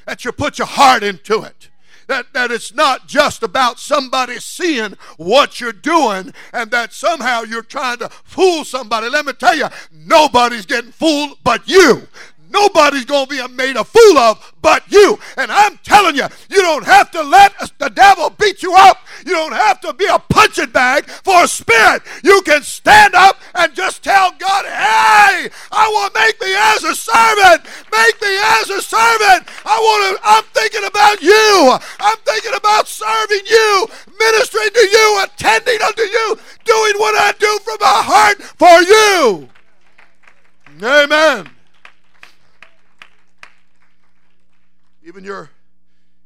that 0.05 0.25
you 0.25 0.31
put 0.31 0.57
your 0.57 0.67
heart 0.67 1.03
into 1.03 1.43
it. 1.43 1.69
That, 2.07 2.33
that 2.33 2.51
it's 2.51 2.73
not 2.73 3.07
just 3.07 3.41
about 3.41 3.79
somebody 3.79 4.37
seeing 4.39 4.97
what 5.15 5.61
you're 5.61 5.71
doing 5.71 6.33
and 6.51 6.69
that 6.71 6.91
somehow 6.91 7.43
you're 7.43 7.61
trying 7.61 7.99
to 7.99 8.09
fool 8.09 8.65
somebody. 8.65 9.07
Let 9.07 9.25
me 9.25 9.31
tell 9.31 9.55
you, 9.55 9.67
nobody's 9.93 10.65
getting 10.65 10.91
fooled 10.91 11.37
but 11.41 11.69
you 11.69 12.07
nobody's 12.51 13.05
going 13.05 13.25
to 13.25 13.29
be 13.29 13.47
made 13.53 13.75
a 13.75 13.83
fool 13.83 14.17
of 14.17 14.53
but 14.61 14.83
you. 14.91 15.17
And 15.37 15.51
I'm 15.51 15.77
telling 15.79 16.15
you, 16.15 16.25
you 16.49 16.61
don't 16.61 16.85
have 16.85 17.09
to 17.11 17.23
let 17.23 17.53
the 17.79 17.89
devil 17.89 18.29
beat 18.29 18.61
you 18.61 18.75
up. 18.75 18.99
You 19.25 19.33
don't 19.33 19.53
have 19.53 19.81
to 19.81 19.93
be 19.93 20.05
a 20.05 20.19
punching 20.19 20.69
bag 20.69 21.09
for 21.09 21.43
a 21.43 21.47
spirit. 21.47 22.03
You 22.23 22.41
can 22.43 22.61
stand 22.63 23.15
up 23.15 23.39
and 23.55 23.73
just 23.73 24.03
tell 24.03 24.31
God, 24.37 24.65
hey, 24.65 25.49
I 25.71 25.89
want 25.93 26.13
to 26.13 26.19
make 26.19 26.41
me 26.41 26.53
as 26.55 26.80
a 26.91 26.95
servant. 26.95 27.63
Make 27.91 28.21
me 28.21 28.37
as 28.59 28.69
a 28.69 28.81
servant. 28.81 29.47
I 29.65 29.79
want 29.79 30.17
to, 30.17 30.21
I'm 30.23 30.43
thinking 30.53 30.85
about 30.85 31.21
you. 31.21 31.77
I'm 31.99 32.17
thinking 32.19 32.51
about 32.55 32.87
serving 32.87 33.45
you, 33.47 33.87
ministering 34.19 34.69
to 34.73 34.87
you, 34.91 35.23
attending 35.23 35.81
unto 35.81 36.03
you, 36.03 36.37
doing 36.65 36.93
what 36.97 37.15
I 37.15 37.33
do 37.39 37.59
from 37.63 37.77
my 37.79 38.01
heart 38.03 38.41
for 38.41 38.81
you. 38.81 39.49
Amen. 40.83 41.49
Even 45.03 45.23
your, 45.23 45.49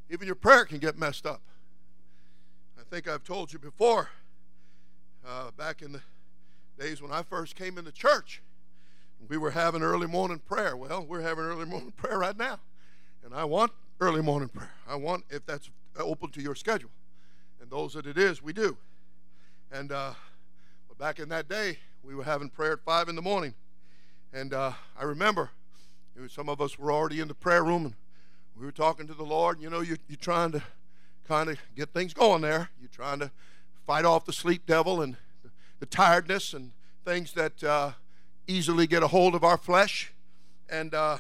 even 0.10 0.26
your 0.26 0.36
prayer 0.36 0.66
can 0.66 0.80
get 0.80 0.98
messed 0.98 1.26
up. 1.26 1.42
I 2.80 2.84
think 2.90 3.08
I've 3.08 3.24
told 3.24 3.52
you 3.52 3.60
before, 3.60 4.10
uh, 5.28 5.52
back 5.58 5.82
in 5.82 5.92
the 5.92 6.02
days 6.80 7.02
when 7.02 7.12
I 7.12 7.24
first 7.24 7.56
came 7.56 7.78
into 7.78 7.92
church, 7.92 8.42
we 9.28 9.38
were 9.38 9.52
having 9.52 9.82
early 9.82 10.08
morning 10.08 10.40
prayer. 10.40 10.76
Well, 10.76 11.06
we're 11.06 11.22
having 11.22 11.44
early 11.44 11.66
morning 11.66 11.92
prayer 11.98 12.20
right 12.20 12.38
now. 12.38 12.60
And 13.24 13.34
I 13.34 13.46
want 13.46 13.72
early 14.00 14.22
morning 14.22 14.50
prayer. 14.50 14.74
I 14.88 14.96
want, 14.96 15.24
if 15.30 15.46
that's 15.46 15.70
open 15.98 16.30
to 16.32 16.42
your 16.42 16.56
schedule. 16.56 16.92
And 17.62 17.70
those 17.70 17.94
that 17.94 18.06
it 18.06 18.18
is, 18.18 18.44
we 18.44 18.54
do. 18.54 18.78
And 19.72 19.92
uh, 19.92 20.14
but 20.88 20.98
back 20.98 21.20
in 21.20 21.30
that 21.30 21.50
day, 21.50 21.80
we 22.04 22.14
were 22.16 22.24
having 22.24 22.50
prayer 22.50 22.74
at 22.74 22.82
5 22.82 23.10
in 23.10 23.16
the 23.16 23.22
morning. 23.22 23.54
And 24.32 24.54
uh, 24.54 24.74
I 25.00 25.04
remember 25.04 25.50
was, 26.20 26.32
some 26.32 26.50
of 26.50 26.62
us 26.62 26.78
were 26.78 26.92
already 26.92 27.20
in 27.20 27.28
the 27.28 27.34
prayer 27.34 27.64
room 27.64 27.86
and 27.86 27.94
we 28.58 28.66
were 28.66 28.72
talking 28.72 29.08
to 29.08 29.14
the 29.14 29.24
Lord. 29.24 29.60
You 29.60 29.70
know, 29.70 29.82
you, 29.82 29.98
you're 30.08 30.18
trying 30.18 30.52
to 30.52 30.64
kind 31.28 31.50
of 31.50 31.58
get 31.76 31.94
things 31.94 32.14
going 32.14 32.42
there. 32.42 32.70
You're 32.80 32.90
trying 32.90 33.20
to 33.20 33.32
fight 33.86 34.06
off 34.06 34.26
the 34.26 34.34
sleep 34.34 34.66
devil 34.66 35.02
and 35.02 35.18
the, 35.44 35.50
the 35.80 35.86
tiredness 35.86 36.54
and 36.54 36.72
things 37.04 37.34
that 37.34 37.64
uh, 37.64 37.92
easily 38.48 38.88
get 38.88 39.04
a 39.04 39.08
hold 39.08 39.36
of 39.36 39.44
our 39.44 39.58
flesh. 39.58 40.14
And 40.70 40.94
uh, 40.94 41.18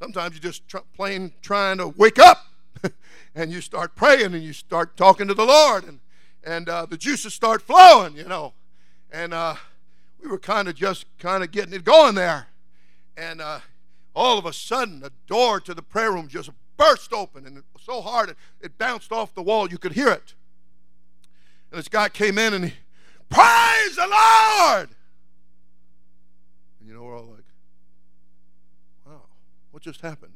sometimes 0.00 0.34
you 0.34 0.40
just 0.40 0.66
tr- 0.68 0.78
plain 0.94 1.32
trying 1.42 1.78
to 1.78 1.88
wake 1.88 2.18
up 2.18 2.46
and 3.34 3.52
you 3.52 3.60
start 3.60 3.94
praying 3.94 4.34
and 4.34 4.42
you 4.42 4.52
start 4.52 4.96
talking 4.96 5.28
to 5.28 5.34
the 5.34 5.44
Lord 5.44 5.84
and, 5.84 6.00
and 6.44 6.68
uh, 6.68 6.86
the 6.86 6.96
juices 6.96 7.34
start 7.34 7.62
flowing, 7.62 8.16
you 8.16 8.24
know. 8.24 8.52
And 9.10 9.32
uh, 9.32 9.56
we 10.22 10.28
were 10.28 10.38
kind 10.38 10.68
of 10.68 10.74
just 10.74 11.06
kind 11.18 11.42
of 11.42 11.50
getting 11.50 11.72
it 11.72 11.84
going 11.84 12.14
there. 12.14 12.48
And 13.16 13.40
uh, 13.40 13.60
all 14.14 14.38
of 14.38 14.46
a 14.46 14.52
sudden, 14.52 15.00
the 15.00 15.12
door 15.26 15.60
to 15.60 15.74
the 15.74 15.82
prayer 15.82 16.12
room 16.12 16.28
just 16.28 16.50
burst 16.76 17.12
open, 17.12 17.46
and 17.46 17.58
it 17.58 17.64
was 17.72 17.82
so 17.82 18.00
hard 18.00 18.30
it, 18.30 18.36
it 18.60 18.76
bounced 18.78 19.12
off 19.12 19.34
the 19.34 19.42
wall. 19.42 19.70
You 19.70 19.78
could 19.78 19.92
hear 19.92 20.08
it. 20.08 20.34
And 21.70 21.78
this 21.78 21.88
guy 21.88 22.08
came 22.08 22.38
in 22.38 22.54
and 22.54 22.64
he, 22.66 22.72
Praise 23.28 23.96
the 23.96 24.06
Lord! 24.06 24.90
And 26.84 26.90
you 26.90 26.98
know, 26.98 27.04
we're 27.04 27.16
all 27.16 27.24
like, 27.24 27.44
Wow, 29.06 29.22
what 29.70 29.82
just 29.82 30.02
happened? 30.02 30.34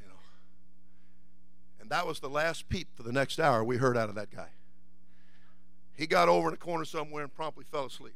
You 0.00 0.08
know. 0.08 0.14
And 1.82 1.90
that 1.90 2.06
was 2.06 2.20
the 2.20 2.30
last 2.30 2.70
peep 2.70 2.88
for 2.94 3.02
the 3.02 3.12
next 3.12 3.38
hour 3.38 3.62
we 3.62 3.76
heard 3.76 3.94
out 3.94 4.08
of 4.08 4.14
that 4.14 4.34
guy. 4.34 4.48
He 5.94 6.06
got 6.06 6.30
over 6.30 6.48
in 6.48 6.54
a 6.54 6.56
corner 6.56 6.86
somewhere 6.86 7.24
and 7.24 7.34
promptly 7.34 7.66
fell 7.70 7.84
asleep. 7.84 8.14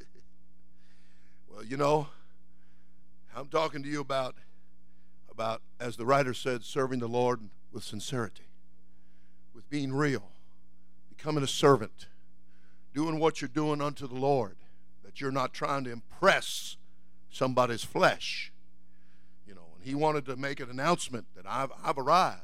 well, 1.48 1.62
you 1.62 1.76
know, 1.76 2.08
I'm 3.36 3.46
talking 3.46 3.84
to 3.84 3.88
you 3.88 4.00
about, 4.00 4.34
about, 5.30 5.62
as 5.78 5.96
the 5.96 6.06
writer 6.06 6.34
said, 6.34 6.64
serving 6.64 6.98
the 6.98 7.06
Lord 7.06 7.38
with 7.72 7.84
sincerity, 7.84 8.48
with 9.54 9.70
being 9.70 9.92
real, 9.92 10.32
becoming 11.08 11.44
a 11.44 11.48
servant, 11.48 12.08
doing 12.94 13.18
what 13.18 13.40
you're 13.40 13.48
doing 13.48 13.82
unto 13.82 14.06
the 14.06 14.14
Lord, 14.14 14.56
that 15.04 15.20
you're 15.20 15.32
not 15.32 15.52
trying 15.52 15.84
to 15.84 15.92
impress 15.92 16.76
somebody's 17.30 17.82
flesh. 17.82 18.52
You 19.46 19.54
know, 19.54 19.66
and 19.76 19.84
he 19.84 19.94
wanted 19.94 20.24
to 20.26 20.36
make 20.36 20.60
an 20.60 20.70
announcement 20.70 21.26
that 21.36 21.44
I've, 21.46 21.72
I've 21.84 21.98
arrived. 21.98 22.40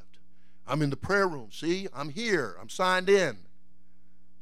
I'm 0.67 0.81
in 0.81 0.89
the 0.89 0.97
prayer 0.97 1.27
room. 1.27 1.49
See, 1.51 1.87
I'm 1.95 2.09
here. 2.09 2.55
I'm 2.61 2.69
signed 2.69 3.09
in. 3.09 3.37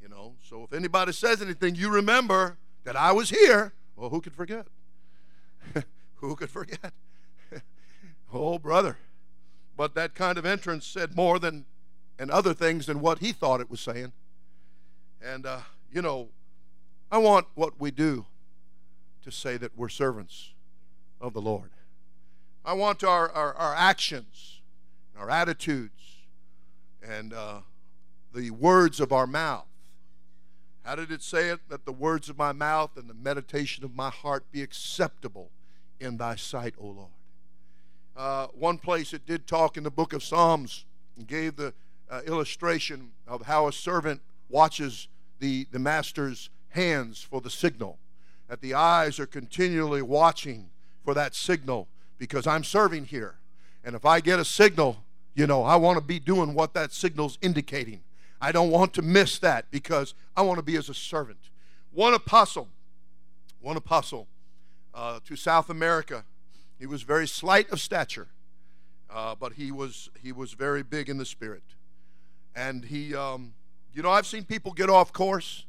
You 0.01 0.10
know, 0.10 0.34
so 0.42 0.63
if 0.63 0.74
anybody 0.74 1.13
says 1.13 1.42
anything, 1.42 1.75
you 1.75 1.89
remember 1.89 2.58
that 2.84 2.96
I 2.96 3.12
was 3.12 3.30
here. 3.30 3.74
Well, 3.96 4.10
who 4.10 4.22
could 4.22 4.34
forget? 4.34 4.68
Who 6.16 6.36
could 6.36 6.50
forget? 6.50 6.94
oh, 8.34 8.60
brother. 8.60 8.98
But 9.78 9.96
that 9.96 10.16
kind 10.16 10.38
of 10.38 10.46
entrance 10.46 10.86
said 10.86 11.16
more 11.16 11.39
than 11.39 11.66
and 12.18 12.30
other 12.30 12.54
things 12.54 12.86
than 12.86 13.00
what 13.00 13.20
he 13.20 13.32
thought 13.32 13.62
it 13.62 13.70
was 13.70 13.80
saying. 13.80 14.12
And, 15.22 15.46
uh, 15.46 15.62
you 15.91 16.01
know, 16.01 16.29
I 17.12 17.17
want 17.17 17.48
what 17.55 17.79
we 17.79 17.91
do 17.91 18.25
to 19.24 19.31
say 19.31 19.58
that 19.58 19.77
we're 19.77 19.89
servants 19.89 20.53
of 21.19 21.34
the 21.34 21.41
Lord. 21.41 21.72
I 22.63 22.74
want 22.74 23.03
our, 23.03 23.31
our, 23.31 23.53
our 23.55 23.74
actions, 23.75 24.62
our 25.17 25.29
attitudes, 25.29 26.17
and 27.01 27.34
uh, 27.34 27.62
the 28.34 28.51
words 28.51 29.00
of 29.00 29.12
our 29.12 29.25
mouth. 29.25 29.65
How 30.84 30.96
did 30.96 31.12
it 31.12 31.22
say 31.22 31.50
it? 31.50 31.62
That 31.69 31.86
the 31.86 31.91
words 31.91 32.29
of 32.29 32.38
my 32.38 32.51
mouth 32.51 32.98
and 32.98 33.10
the 33.10 33.13
meditation 33.13 33.84
of 33.84 33.96
my 33.96 34.10
heart 34.10 34.46
be 34.51 34.62
acceptable 34.62 35.51
in 36.00 36.17
thy 36.17 36.36
sight, 36.36 36.75
O 36.79 36.88
Lord. 36.88 37.10
Uh, 38.15 38.48
one 38.53 38.77
place 38.77 39.13
it 39.13 39.25
did 39.25 39.48
talk 39.48 39.77
in 39.77 39.84
the 39.84 39.91
book 39.91 40.13
of 40.13 40.24
Psalms 40.24 40.86
and 41.17 41.27
gave 41.27 41.55
the 41.55 41.74
uh, 42.10 42.22
illustration 42.25 43.12
of 43.27 43.43
how 43.43 43.67
a 43.67 43.74
servant 43.74 44.22
watches 44.50 45.08
the, 45.39 45.67
the 45.72 45.79
master's 45.79 46.50
hands 46.69 47.22
for 47.22 47.41
the 47.41 47.50
signal. 47.50 47.98
That 48.48 48.62
the 48.62 48.74
eyes 48.74 49.19
are 49.19 49.25
continually 49.25 50.01
watching 50.01 50.69
for 51.03 51.13
that 51.13 51.36
signal 51.36 51.88
because 52.17 52.48
I'm 52.48 52.63
serving 52.63 53.05
here. 53.05 53.36
And 53.84 53.96
if 53.96 54.05
I 54.05 54.19
get 54.19 54.39
a 54.39 54.46
signal, 54.46 54.98
you 55.36 55.48
know, 55.48 55.63
I 55.63 55.75
want 55.75 55.98
to 55.98 56.03
be 56.03 56.19
doing 56.19 56.53
what 56.53 56.74
that 56.74 56.91
signal's 56.91 57.38
indicating. 57.41 58.01
I 58.41 58.51
don't 58.51 58.72
want 58.72 58.93
to 58.96 59.01
miss 59.01 59.39
that 59.39 59.69
because 59.72 60.13
I 60.36 60.41
want 60.41 60.58
to 60.58 60.63
be 60.63 60.75
as 60.75 60.89
a 60.89 60.93
servant. 60.93 61.50
One 61.91 62.13
apostle, 62.13 62.67
one 63.62 63.77
apostle 63.77 64.27
uh, 64.93 65.19
to 65.25 65.36
South 65.36 65.69
America. 65.69 66.24
He 66.77 66.86
was 66.86 67.03
very 67.03 67.27
slight 67.27 67.69
of 67.72 67.81
stature, 67.81 68.27
uh, 69.10 69.36
but 69.36 69.53
he 69.53 69.72
was 69.72 70.10
he 70.22 70.31
was 70.31 70.53
very 70.53 70.84
big 70.84 71.10
in 71.10 71.17
the 71.17 71.25
spirit. 71.25 71.63
And 72.55 72.86
he, 72.86 73.15
um, 73.15 73.53
you 73.93 74.01
know, 74.01 74.12
I've 74.12 74.27
seen 74.27 74.43
people 74.43 74.72
get 74.72 74.89
off 74.89 75.12
course. 75.13 75.65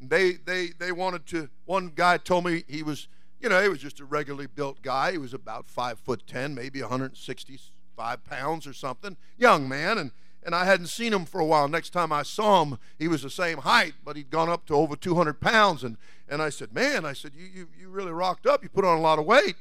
They 0.00 0.32
they 0.32 0.68
they 0.78 0.92
wanted 0.92 1.26
to. 1.26 1.48
One 1.64 1.92
guy 1.94 2.18
told 2.18 2.44
me 2.44 2.64
he 2.68 2.82
was, 2.82 3.08
you 3.40 3.48
know, 3.48 3.62
he 3.62 3.68
was 3.68 3.80
just 3.80 4.00
a 4.00 4.04
regularly 4.04 4.46
built 4.46 4.80
guy. 4.82 5.12
He 5.12 5.18
was 5.18 5.34
about 5.34 5.68
five 5.68 5.98
foot 5.98 6.24
ten, 6.26 6.54
maybe 6.54 6.80
165 6.80 8.24
pounds 8.24 8.66
or 8.66 8.72
something, 8.72 9.16
young 9.36 9.68
man, 9.68 9.98
and 9.98 10.12
and 10.48 10.54
I 10.54 10.64
hadn't 10.64 10.86
seen 10.86 11.12
him 11.12 11.24
for 11.24 11.40
a 11.40 11.44
while. 11.44 11.68
Next 11.68 11.90
time 11.90 12.12
I 12.12 12.22
saw 12.22 12.64
him, 12.64 12.78
he 12.98 13.08
was 13.08 13.22
the 13.22 13.30
same 13.30 13.58
height, 13.58 13.94
but 14.04 14.16
he'd 14.16 14.30
gone 14.30 14.48
up 14.48 14.64
to 14.66 14.74
over 14.74 14.96
200 14.96 15.40
pounds. 15.40 15.84
And, 15.84 15.96
and 16.28 16.40
I 16.40 16.48
said, 16.48 16.72
Man, 16.72 17.04
I 17.04 17.12
said, 17.12 17.32
you, 17.36 17.46
you, 17.46 17.68
you 17.78 17.88
really 17.88 18.12
rocked 18.12 18.46
up. 18.46 18.62
You 18.62 18.68
put 18.68 18.84
on 18.84 18.96
a 18.96 19.00
lot 19.00 19.18
of 19.18 19.26
weight. 19.26 19.56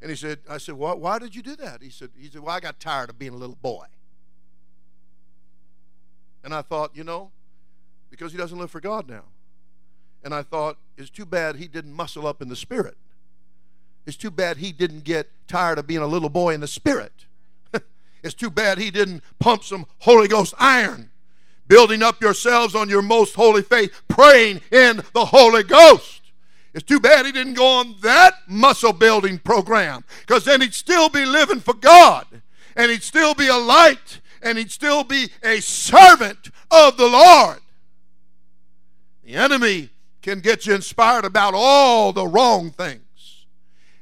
And 0.00 0.08
he 0.08 0.16
said, 0.16 0.38
I 0.48 0.56
said, 0.56 0.76
well, 0.76 0.98
why 0.98 1.18
did 1.18 1.34
you 1.34 1.42
do 1.42 1.56
that? 1.56 1.82
He 1.82 1.90
said, 1.90 2.10
he 2.16 2.30
said, 2.30 2.40
Well, 2.40 2.54
I 2.56 2.60
got 2.60 2.80
tired 2.80 3.10
of 3.10 3.18
being 3.18 3.34
a 3.34 3.36
little 3.36 3.58
boy. 3.60 3.84
And 6.42 6.54
I 6.54 6.62
thought, 6.62 6.96
you 6.96 7.04
know, 7.04 7.32
because 8.10 8.32
he 8.32 8.38
doesn't 8.38 8.58
live 8.58 8.70
for 8.70 8.80
God 8.80 9.08
now. 9.08 9.24
And 10.22 10.34
I 10.34 10.42
thought, 10.42 10.76
it's 10.98 11.10
too 11.10 11.24
bad 11.24 11.56
he 11.56 11.68
didn't 11.68 11.92
muscle 11.92 12.26
up 12.26 12.42
in 12.42 12.48
the 12.48 12.56
spirit. 12.56 12.96
It's 14.06 14.16
too 14.16 14.30
bad 14.30 14.58
he 14.58 14.72
didn't 14.72 15.04
get 15.04 15.30
tired 15.46 15.78
of 15.78 15.86
being 15.86 16.00
a 16.00 16.06
little 16.06 16.28
boy 16.28 16.54
in 16.54 16.60
the 16.60 16.68
spirit. 16.68 17.26
It's 18.22 18.34
too 18.34 18.50
bad 18.50 18.76
he 18.76 18.90
didn't 18.90 19.22
pump 19.38 19.64
some 19.64 19.86
Holy 20.00 20.28
Ghost 20.28 20.52
iron, 20.58 21.10
building 21.66 22.02
up 22.02 22.20
yourselves 22.20 22.74
on 22.74 22.90
your 22.90 23.00
most 23.00 23.34
holy 23.34 23.62
faith, 23.62 24.02
praying 24.08 24.60
in 24.70 25.02
the 25.14 25.24
Holy 25.24 25.62
Ghost. 25.62 26.20
It's 26.74 26.84
too 26.84 27.00
bad 27.00 27.24
he 27.24 27.32
didn't 27.32 27.54
go 27.54 27.66
on 27.66 27.96
that 28.02 28.34
muscle 28.46 28.92
building 28.92 29.38
program 29.38 30.04
because 30.20 30.44
then 30.44 30.60
he'd 30.60 30.74
still 30.74 31.08
be 31.08 31.24
living 31.24 31.60
for 31.60 31.72
God 31.72 32.26
and 32.76 32.90
he'd 32.90 33.02
still 33.02 33.34
be 33.34 33.48
a 33.48 33.56
light 33.56 34.20
and 34.42 34.58
he'd 34.58 34.70
still 34.70 35.02
be 35.02 35.30
a 35.42 35.60
servant 35.60 36.50
of 36.70 36.96
the 36.96 37.08
Lord. 37.08 37.60
The 39.30 39.36
enemy 39.36 39.90
can 40.22 40.40
get 40.40 40.66
you 40.66 40.74
inspired 40.74 41.24
about 41.24 41.54
all 41.54 42.12
the 42.12 42.26
wrong 42.26 42.72
things. 42.72 43.46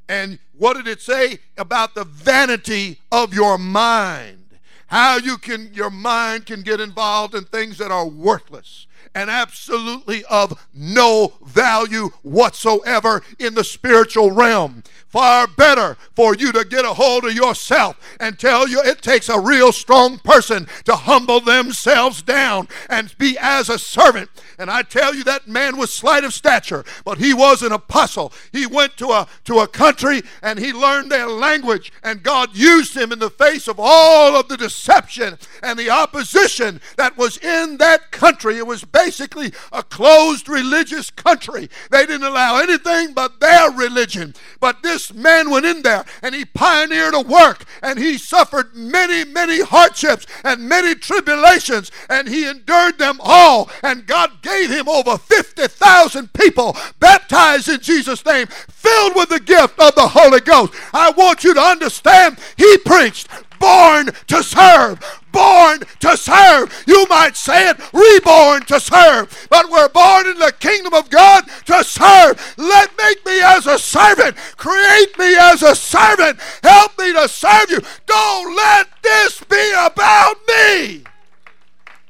And 0.08 0.38
what 0.56 0.78
did 0.78 0.88
it 0.88 1.02
say 1.02 1.40
about 1.58 1.94
the 1.94 2.04
vanity 2.04 3.00
of 3.12 3.34
your 3.34 3.58
mind? 3.58 4.58
How 4.86 5.18
you 5.18 5.36
can 5.36 5.74
your 5.74 5.90
mind 5.90 6.46
can 6.46 6.62
get 6.62 6.80
involved 6.80 7.34
in 7.34 7.44
things 7.44 7.76
that 7.76 7.90
are 7.90 8.08
worthless 8.08 8.86
and 9.14 9.28
absolutely 9.28 10.24
of 10.26 10.66
no 10.72 11.34
value 11.44 12.10
whatsoever 12.22 13.22
in 13.38 13.54
the 13.54 13.64
spiritual 13.64 14.30
realm. 14.30 14.82
Far 15.08 15.46
better 15.46 15.96
for 16.14 16.34
you 16.34 16.52
to 16.52 16.64
get 16.64 16.84
a 16.84 16.94
hold 16.94 17.24
of 17.24 17.34
yourself 17.34 17.96
and 18.20 18.38
tell 18.38 18.68
you 18.68 18.80
it 18.82 19.02
takes 19.02 19.28
a 19.28 19.40
real 19.40 19.72
strong 19.72 20.18
person 20.18 20.68
to 20.84 20.94
humble 20.94 21.40
themselves 21.40 22.22
down 22.22 22.68
and 22.88 23.16
be 23.18 23.36
as 23.40 23.68
a 23.68 23.78
servant. 23.78 24.30
And 24.58 24.70
I 24.70 24.82
tell 24.82 25.14
you, 25.14 25.24
that 25.24 25.46
man 25.46 25.76
was 25.76 25.92
slight 25.92 26.24
of 26.24 26.34
stature, 26.34 26.84
but 27.04 27.18
he 27.18 27.32
was 27.32 27.62
an 27.62 27.72
apostle. 27.72 28.32
He 28.52 28.66
went 28.66 28.96
to 28.96 29.08
a, 29.08 29.28
to 29.44 29.60
a 29.60 29.68
country 29.68 30.22
and 30.42 30.58
he 30.58 30.72
learned 30.72 31.10
their 31.10 31.28
language, 31.28 31.92
and 32.02 32.22
God 32.22 32.56
used 32.56 32.96
him 32.96 33.12
in 33.12 33.18
the 33.18 33.30
face 33.30 33.68
of 33.68 33.76
all 33.78 34.36
of 34.36 34.48
the 34.48 34.56
deception 34.56 35.38
and 35.62 35.78
the 35.78 35.90
opposition 35.90 36.80
that 36.96 37.16
was 37.16 37.36
in 37.38 37.76
that 37.78 38.10
country. 38.10 38.56
It 38.56 38.66
was 38.66 38.84
basically 38.84 39.52
a 39.72 39.82
closed 39.82 40.48
religious 40.48 41.10
country. 41.10 41.68
They 41.90 42.06
didn't 42.06 42.26
allow 42.26 42.58
anything 42.58 43.12
but 43.12 43.40
their 43.40 43.70
religion. 43.70 44.34
But 44.60 44.82
this 44.82 45.12
man 45.12 45.50
went 45.50 45.66
in 45.66 45.82
there 45.82 46.04
and 46.22 46.34
he 46.34 46.44
pioneered 46.44 47.14
a 47.14 47.20
work 47.20 47.64
and 47.82 47.98
he 47.98 48.18
suffered 48.18 48.74
many, 48.74 49.24
many 49.24 49.62
hardships 49.62 50.26
and 50.44 50.68
many 50.68 50.94
tribulations 50.94 51.90
and 52.08 52.28
he 52.28 52.48
endured 52.48 52.98
them 52.98 53.18
all. 53.22 53.70
And 53.82 54.06
God 54.06 54.42
gave 54.48 54.70
him 54.70 54.88
over 54.88 55.18
50,000 55.18 56.32
people 56.32 56.76
baptized 56.98 57.68
in 57.68 57.80
Jesus' 57.80 58.24
name, 58.24 58.46
filled 58.46 59.14
with 59.14 59.28
the 59.28 59.40
gift 59.40 59.78
of 59.78 59.94
the 59.94 60.08
Holy 60.08 60.40
Ghost. 60.40 60.72
I 60.92 61.10
want 61.10 61.44
you 61.44 61.54
to 61.54 61.60
understand, 61.60 62.38
he 62.56 62.78
preached 62.78 63.28
born 63.58 64.10
to 64.28 64.42
serve. 64.42 65.00
Born 65.32 65.80
to 66.00 66.16
serve. 66.16 66.84
You 66.86 67.06
might 67.08 67.36
say 67.36 67.68
it, 67.68 67.76
reborn 67.92 68.62
to 68.66 68.80
serve. 68.80 69.46
But 69.50 69.70
we're 69.70 69.90
born 69.90 70.26
in 70.26 70.38
the 70.38 70.54
kingdom 70.58 70.94
of 70.94 71.10
God 71.10 71.44
to 71.66 71.84
serve. 71.84 72.54
Let 72.56 72.96
make 72.96 73.24
me 73.26 73.40
as 73.42 73.66
a 73.66 73.78
servant. 73.78 74.36
Create 74.56 75.18
me 75.18 75.36
as 75.36 75.62
a 75.62 75.76
servant. 75.76 76.40
Help 76.62 76.98
me 76.98 77.12
to 77.12 77.28
serve 77.28 77.70
you. 77.70 77.80
Don't 78.06 78.56
let 78.56 78.88
this 79.02 79.44
be 79.44 79.72
about 79.76 80.36
me. 80.48 81.04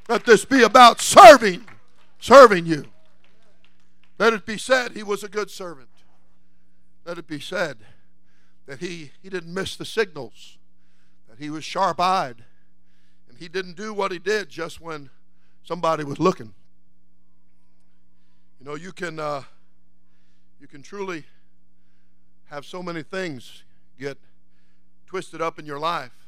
Let 0.08 0.24
this 0.24 0.44
be 0.44 0.62
about 0.62 1.02
serving, 1.02 1.66
serving 2.18 2.66
you. 2.66 2.86
Let 4.18 4.32
it 4.32 4.44
be 4.44 4.58
said 4.58 4.92
he 4.92 5.02
was 5.02 5.22
a 5.22 5.28
good 5.28 5.50
servant. 5.50 5.88
Let 7.04 7.18
it 7.18 7.26
be 7.26 7.40
said 7.40 7.78
that 8.66 8.80
he, 8.80 9.12
he 9.22 9.30
didn't 9.30 9.54
miss 9.54 9.76
the 9.76 9.84
signals 9.84 10.58
that 11.28 11.38
he 11.38 11.50
was 11.50 11.64
sharp 11.64 12.00
eyed. 12.00 12.44
And 13.28 13.38
he 13.38 13.48
didn't 13.48 13.76
do 13.76 13.94
what 13.94 14.12
he 14.12 14.18
did 14.18 14.48
just 14.48 14.80
when 14.80 15.10
somebody 15.62 16.04
was 16.04 16.18
looking. 16.18 16.52
You 18.58 18.66
know, 18.66 18.74
you 18.74 18.92
can, 18.92 19.20
uh, 19.20 19.42
you 20.60 20.66
can 20.66 20.82
truly 20.82 21.24
have 22.46 22.64
so 22.64 22.82
many 22.82 23.02
things 23.02 23.62
get 23.98 24.18
twisted 25.06 25.40
up 25.40 25.58
in 25.58 25.66
your 25.66 25.78
life 25.78 26.26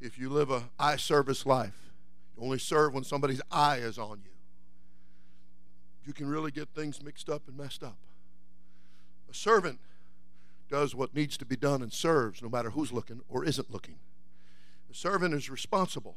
if 0.00 0.18
you 0.18 0.30
live 0.30 0.50
a 0.50 0.70
eye 0.78 0.96
service 0.96 1.44
life. 1.44 1.90
You 2.36 2.44
only 2.44 2.58
serve 2.58 2.94
when 2.94 3.04
somebody's 3.04 3.40
eye 3.50 3.78
is 3.78 3.98
on 3.98 4.20
you. 4.24 4.33
You 6.06 6.12
can 6.12 6.28
really 6.28 6.50
get 6.50 6.68
things 6.70 7.02
mixed 7.02 7.30
up 7.30 7.42
and 7.48 7.56
messed 7.56 7.82
up. 7.82 7.96
A 9.30 9.34
servant 9.34 9.80
does 10.68 10.94
what 10.94 11.14
needs 11.14 11.36
to 11.38 11.44
be 11.44 11.56
done 11.56 11.82
and 11.82 11.92
serves 11.92 12.42
no 12.42 12.48
matter 12.48 12.70
who's 12.70 12.92
looking 12.92 13.20
or 13.28 13.44
isn't 13.44 13.70
looking. 13.70 13.96
A 14.90 14.94
servant 14.94 15.34
is 15.34 15.50
responsible. 15.50 16.16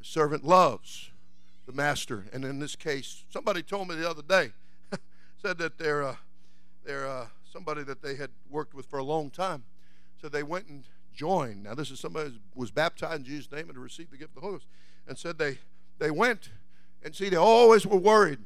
A 0.00 0.04
servant 0.04 0.44
loves 0.44 1.10
the 1.66 1.72
master. 1.72 2.26
And 2.32 2.44
in 2.44 2.58
this 2.58 2.76
case, 2.76 3.24
somebody 3.30 3.62
told 3.62 3.88
me 3.88 3.94
the 3.94 4.08
other 4.08 4.22
day, 4.22 4.52
said 5.42 5.58
that 5.58 5.78
they're, 5.78 6.02
uh, 6.02 6.16
they're 6.84 7.06
uh, 7.06 7.26
somebody 7.50 7.82
that 7.84 8.02
they 8.02 8.14
had 8.14 8.30
worked 8.50 8.74
with 8.74 8.86
for 8.86 8.98
a 8.98 9.04
long 9.04 9.30
time. 9.30 9.64
So 10.20 10.28
they 10.28 10.42
went 10.42 10.66
and 10.68 10.84
joined. 11.14 11.64
Now, 11.64 11.74
this 11.74 11.90
is 11.90 12.00
somebody 12.00 12.30
who 12.30 12.60
was 12.60 12.70
baptized 12.70 13.20
in 13.20 13.24
Jesus' 13.24 13.50
name 13.50 13.66
and 13.66 13.74
to 13.74 13.80
receive 13.80 14.10
the 14.10 14.16
gift 14.16 14.30
of 14.30 14.36
the 14.36 14.40
Holy 14.40 14.54
Ghost. 14.54 14.66
And 15.06 15.18
said 15.18 15.38
they, 15.38 15.58
they 15.98 16.10
went 16.10 16.50
and 17.02 17.14
see, 17.14 17.28
they 17.28 17.36
always 17.36 17.86
were 17.86 17.96
worried 17.96 18.38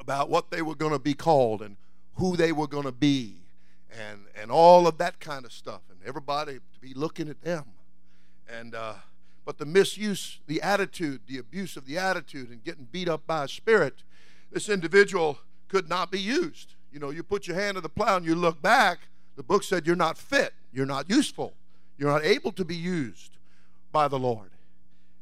about 0.00 0.28
what 0.28 0.50
they 0.50 0.62
were 0.62 0.74
going 0.74 0.92
to 0.92 0.98
be 0.98 1.14
called 1.14 1.62
and 1.62 1.76
who 2.16 2.36
they 2.36 2.52
were 2.52 2.66
going 2.66 2.84
to 2.84 2.92
be 2.92 3.36
and, 3.90 4.20
and 4.34 4.50
all 4.50 4.86
of 4.86 4.98
that 4.98 5.20
kind 5.20 5.44
of 5.44 5.52
stuff. 5.52 5.82
And 5.90 5.98
everybody 6.06 6.54
to 6.54 6.80
be 6.80 6.94
looking 6.94 7.28
at 7.28 7.42
them. 7.42 7.64
And 8.48 8.74
uh, 8.74 8.94
but 9.44 9.58
the 9.58 9.66
misuse, 9.66 10.40
the 10.46 10.62
attitude, 10.62 11.22
the 11.26 11.38
abuse 11.38 11.76
of 11.76 11.86
the 11.86 11.98
attitude, 11.98 12.50
and 12.50 12.62
getting 12.62 12.86
beat 12.90 13.08
up 13.08 13.26
by 13.26 13.44
a 13.44 13.48
spirit, 13.48 14.02
this 14.50 14.68
individual 14.68 15.38
could 15.68 15.88
not 15.88 16.10
be 16.10 16.20
used. 16.20 16.74
You 16.92 17.00
know, 17.00 17.10
you 17.10 17.22
put 17.22 17.46
your 17.46 17.56
hand 17.56 17.76
to 17.76 17.80
the 17.80 17.88
plow 17.88 18.16
and 18.16 18.26
you 18.26 18.34
look 18.34 18.62
back. 18.62 19.08
The 19.36 19.42
book 19.42 19.64
said 19.64 19.86
you're 19.86 19.96
not 19.96 20.18
fit, 20.18 20.52
you're 20.72 20.86
not 20.86 21.08
useful, 21.08 21.54
you're 21.96 22.10
not 22.10 22.24
able 22.24 22.52
to 22.52 22.64
be 22.64 22.76
used 22.76 23.38
by 23.90 24.06
the 24.08 24.18
Lord. 24.18 24.50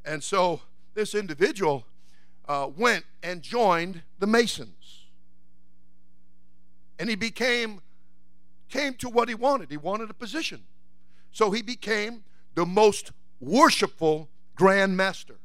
And 0.04 0.22
so 0.22 0.62
this 0.94 1.14
individual 1.14 1.86
uh, 2.48 2.68
went 2.76 3.04
and 3.22 3.42
joined 3.42 4.02
the 4.18 4.26
Masons, 4.26 5.06
and 6.98 7.08
he 7.08 7.16
became 7.16 7.80
came 8.68 8.94
to 8.94 9.08
what 9.08 9.28
he 9.28 9.34
wanted. 9.34 9.70
He 9.70 9.76
wanted 9.76 10.10
a 10.10 10.14
position, 10.14 10.62
so 11.32 11.50
he 11.50 11.62
became 11.62 12.24
the 12.54 12.66
most 12.66 13.12
worshipful 13.40 14.28
Grand 14.54 14.96
Master. 14.96 15.36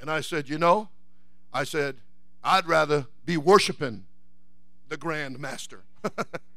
And 0.00 0.10
I 0.10 0.20
said, 0.20 0.48
You 0.48 0.58
know, 0.58 0.88
I 1.52 1.64
said, 1.64 1.96
I'd 2.42 2.66
rather 2.66 3.06
be 3.24 3.36
worshiping 3.36 4.04
the 4.88 4.96
Grand 4.96 5.38
Master. 5.38 5.84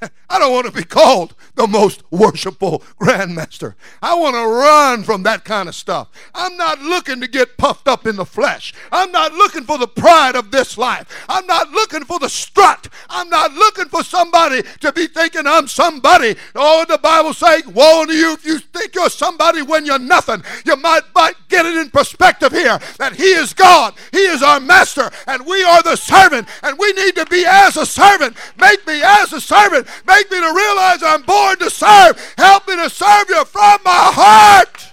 I 0.30 0.38
don't 0.38 0.52
want 0.52 0.66
to 0.66 0.72
be 0.72 0.84
called 0.84 1.34
the 1.54 1.66
most 1.66 2.02
worshipful 2.10 2.82
grandmaster. 3.00 3.74
I 4.02 4.14
want 4.14 4.34
to 4.34 4.46
run 4.46 5.04
from 5.04 5.22
that 5.24 5.44
kind 5.44 5.68
of 5.68 5.74
stuff. 5.74 6.08
I'm 6.34 6.56
not 6.56 6.80
looking 6.80 7.20
to 7.20 7.28
get 7.28 7.56
puffed 7.56 7.86
up 7.86 8.06
in 8.06 8.16
the 8.16 8.24
flesh. 8.24 8.72
I'm 8.90 9.12
not 9.12 9.32
looking 9.32 9.64
for 9.64 9.78
the 9.78 9.86
pride 9.86 10.34
of 10.34 10.50
this 10.50 10.76
life. 10.76 11.06
I'm 11.28 11.46
not 11.46 11.70
looking 11.70 12.04
for 12.04 12.18
the 12.18 12.28
strut. 12.28 12.88
I'm 13.08 13.28
not 13.28 13.52
looking 13.52 13.86
for 13.86 14.02
somebody 14.02 14.62
to 14.80 14.92
be 14.92 15.06
thinking 15.06 15.46
I'm 15.46 15.68
somebody. 15.68 16.36
Oh, 16.54 16.84
the 16.88 16.98
Bible 16.98 17.32
says, 17.32 17.66
woe 17.66 18.04
to 18.06 18.12
you 18.12 18.32
if 18.32 18.44
you 18.44 18.58
think 18.58 18.94
you're 18.94 19.10
somebody 19.10 19.62
when 19.62 19.86
you're 19.86 19.98
nothing. 19.98 20.42
You 20.64 20.76
might, 20.76 21.02
might 21.14 21.36
get 21.48 21.66
it 21.66 21.76
in 21.76 21.90
perspective 21.90 22.52
here 22.52 22.78
that 22.98 23.14
He 23.14 23.32
is 23.32 23.54
God. 23.54 23.94
He 24.10 24.18
is 24.18 24.42
our 24.42 24.60
master 24.60 25.10
and 25.26 25.46
we 25.46 25.62
are 25.62 25.82
the 25.82 25.96
servant 25.96 26.48
and 26.62 26.78
we 26.78 26.92
need 26.92 27.14
to 27.16 27.26
be 27.26 27.44
as 27.46 27.76
a 27.76 27.86
servant. 27.86 28.36
Make 28.58 28.86
me 28.86 29.02
as 29.02 29.32
a 29.32 29.40
servant. 29.40 29.83
Make 30.06 30.30
me 30.30 30.40
to 30.40 30.52
realize 30.54 31.02
I'm 31.02 31.22
born 31.22 31.58
to 31.58 31.70
serve. 31.70 32.34
Help 32.36 32.66
me 32.68 32.76
to 32.76 32.90
serve 32.90 33.28
you 33.28 33.44
from 33.44 33.78
my 33.84 34.10
heart. 34.12 34.92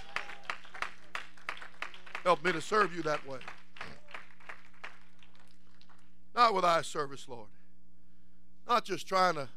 Help 2.24 2.44
me 2.44 2.52
to 2.52 2.60
serve 2.60 2.94
you 2.94 3.02
that 3.02 3.26
way. 3.26 3.38
Not 6.34 6.54
with 6.54 6.64
eye 6.64 6.82
service, 6.82 7.26
Lord. 7.28 7.48
Not 8.68 8.84
just 8.84 9.06
trying 9.06 9.34
to 9.34 9.48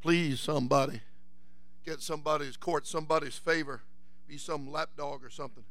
please 0.00 0.40
somebody, 0.40 1.00
get 1.84 2.00
somebody's 2.00 2.56
court, 2.56 2.86
somebody's 2.86 3.36
favor, 3.36 3.82
be 4.28 4.38
some 4.38 4.70
lapdog 4.70 5.24
or 5.24 5.30
something. 5.30 5.64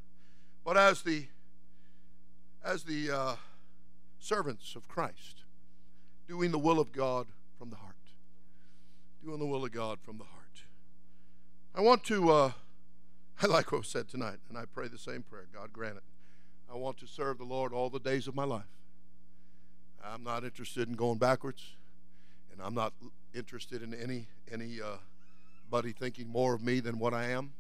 But 0.64 0.78
as 0.78 1.02
the 1.02 1.28
as 2.64 2.84
the 2.84 3.12
uh, 3.12 3.36
servants 4.20 4.76
of 4.76 4.88
Christ, 4.88 5.44
doing 6.28 6.52
the 6.52 6.58
will 6.58 6.80
of 6.80 6.92
God 6.92 7.28
from 7.58 7.70
the 7.70 7.76
heart. 7.76 7.95
Doing 9.26 9.40
the 9.40 9.46
will 9.48 9.66
of 9.66 9.72
God 9.72 9.98
from 10.04 10.20
the 10.20 10.24
heart. 10.24 10.62
I 11.74 11.82
want 11.82 12.04
to, 12.04 12.30
uh, 12.30 12.52
I 13.42 13.48
like 13.48 13.72
what 13.72 13.80
was 13.80 13.88
said 13.88 14.08
tonight, 14.08 14.38
and 14.50 14.58
I 14.58 14.66
pray 14.72 14.88
the 14.88 15.00
same 15.00 15.24
prayer. 15.24 15.48
God 15.52 15.74
grant 15.74 15.98
it. 15.98 16.04
I 16.72 16.76
want 16.76 17.00
to 17.00 17.08
serve 17.08 17.40
the 17.40 17.44
Lord 17.44 17.74
all 17.74 17.90
the 17.90 18.00
days 18.00 18.28
of 18.28 18.36
my 18.36 18.44
life. 18.44 18.70
I'm 20.04 20.24
not 20.24 20.44
interested 20.44 20.88
in 20.88 20.94
going 20.94 21.18
backwards, 21.18 21.72
and 22.52 22.62
I'm 22.62 22.76
not 22.76 22.94
interested 23.34 23.82
in 23.82 23.96
any 23.96 24.28
any 24.52 24.80
uh, 24.80 24.98
buddy 25.72 25.92
thinking 25.92 26.28
more 26.28 26.54
of 26.54 26.62
me 26.62 26.80
than 26.80 27.00
what 27.00 27.16
I 27.16 27.30
am. 27.30 27.54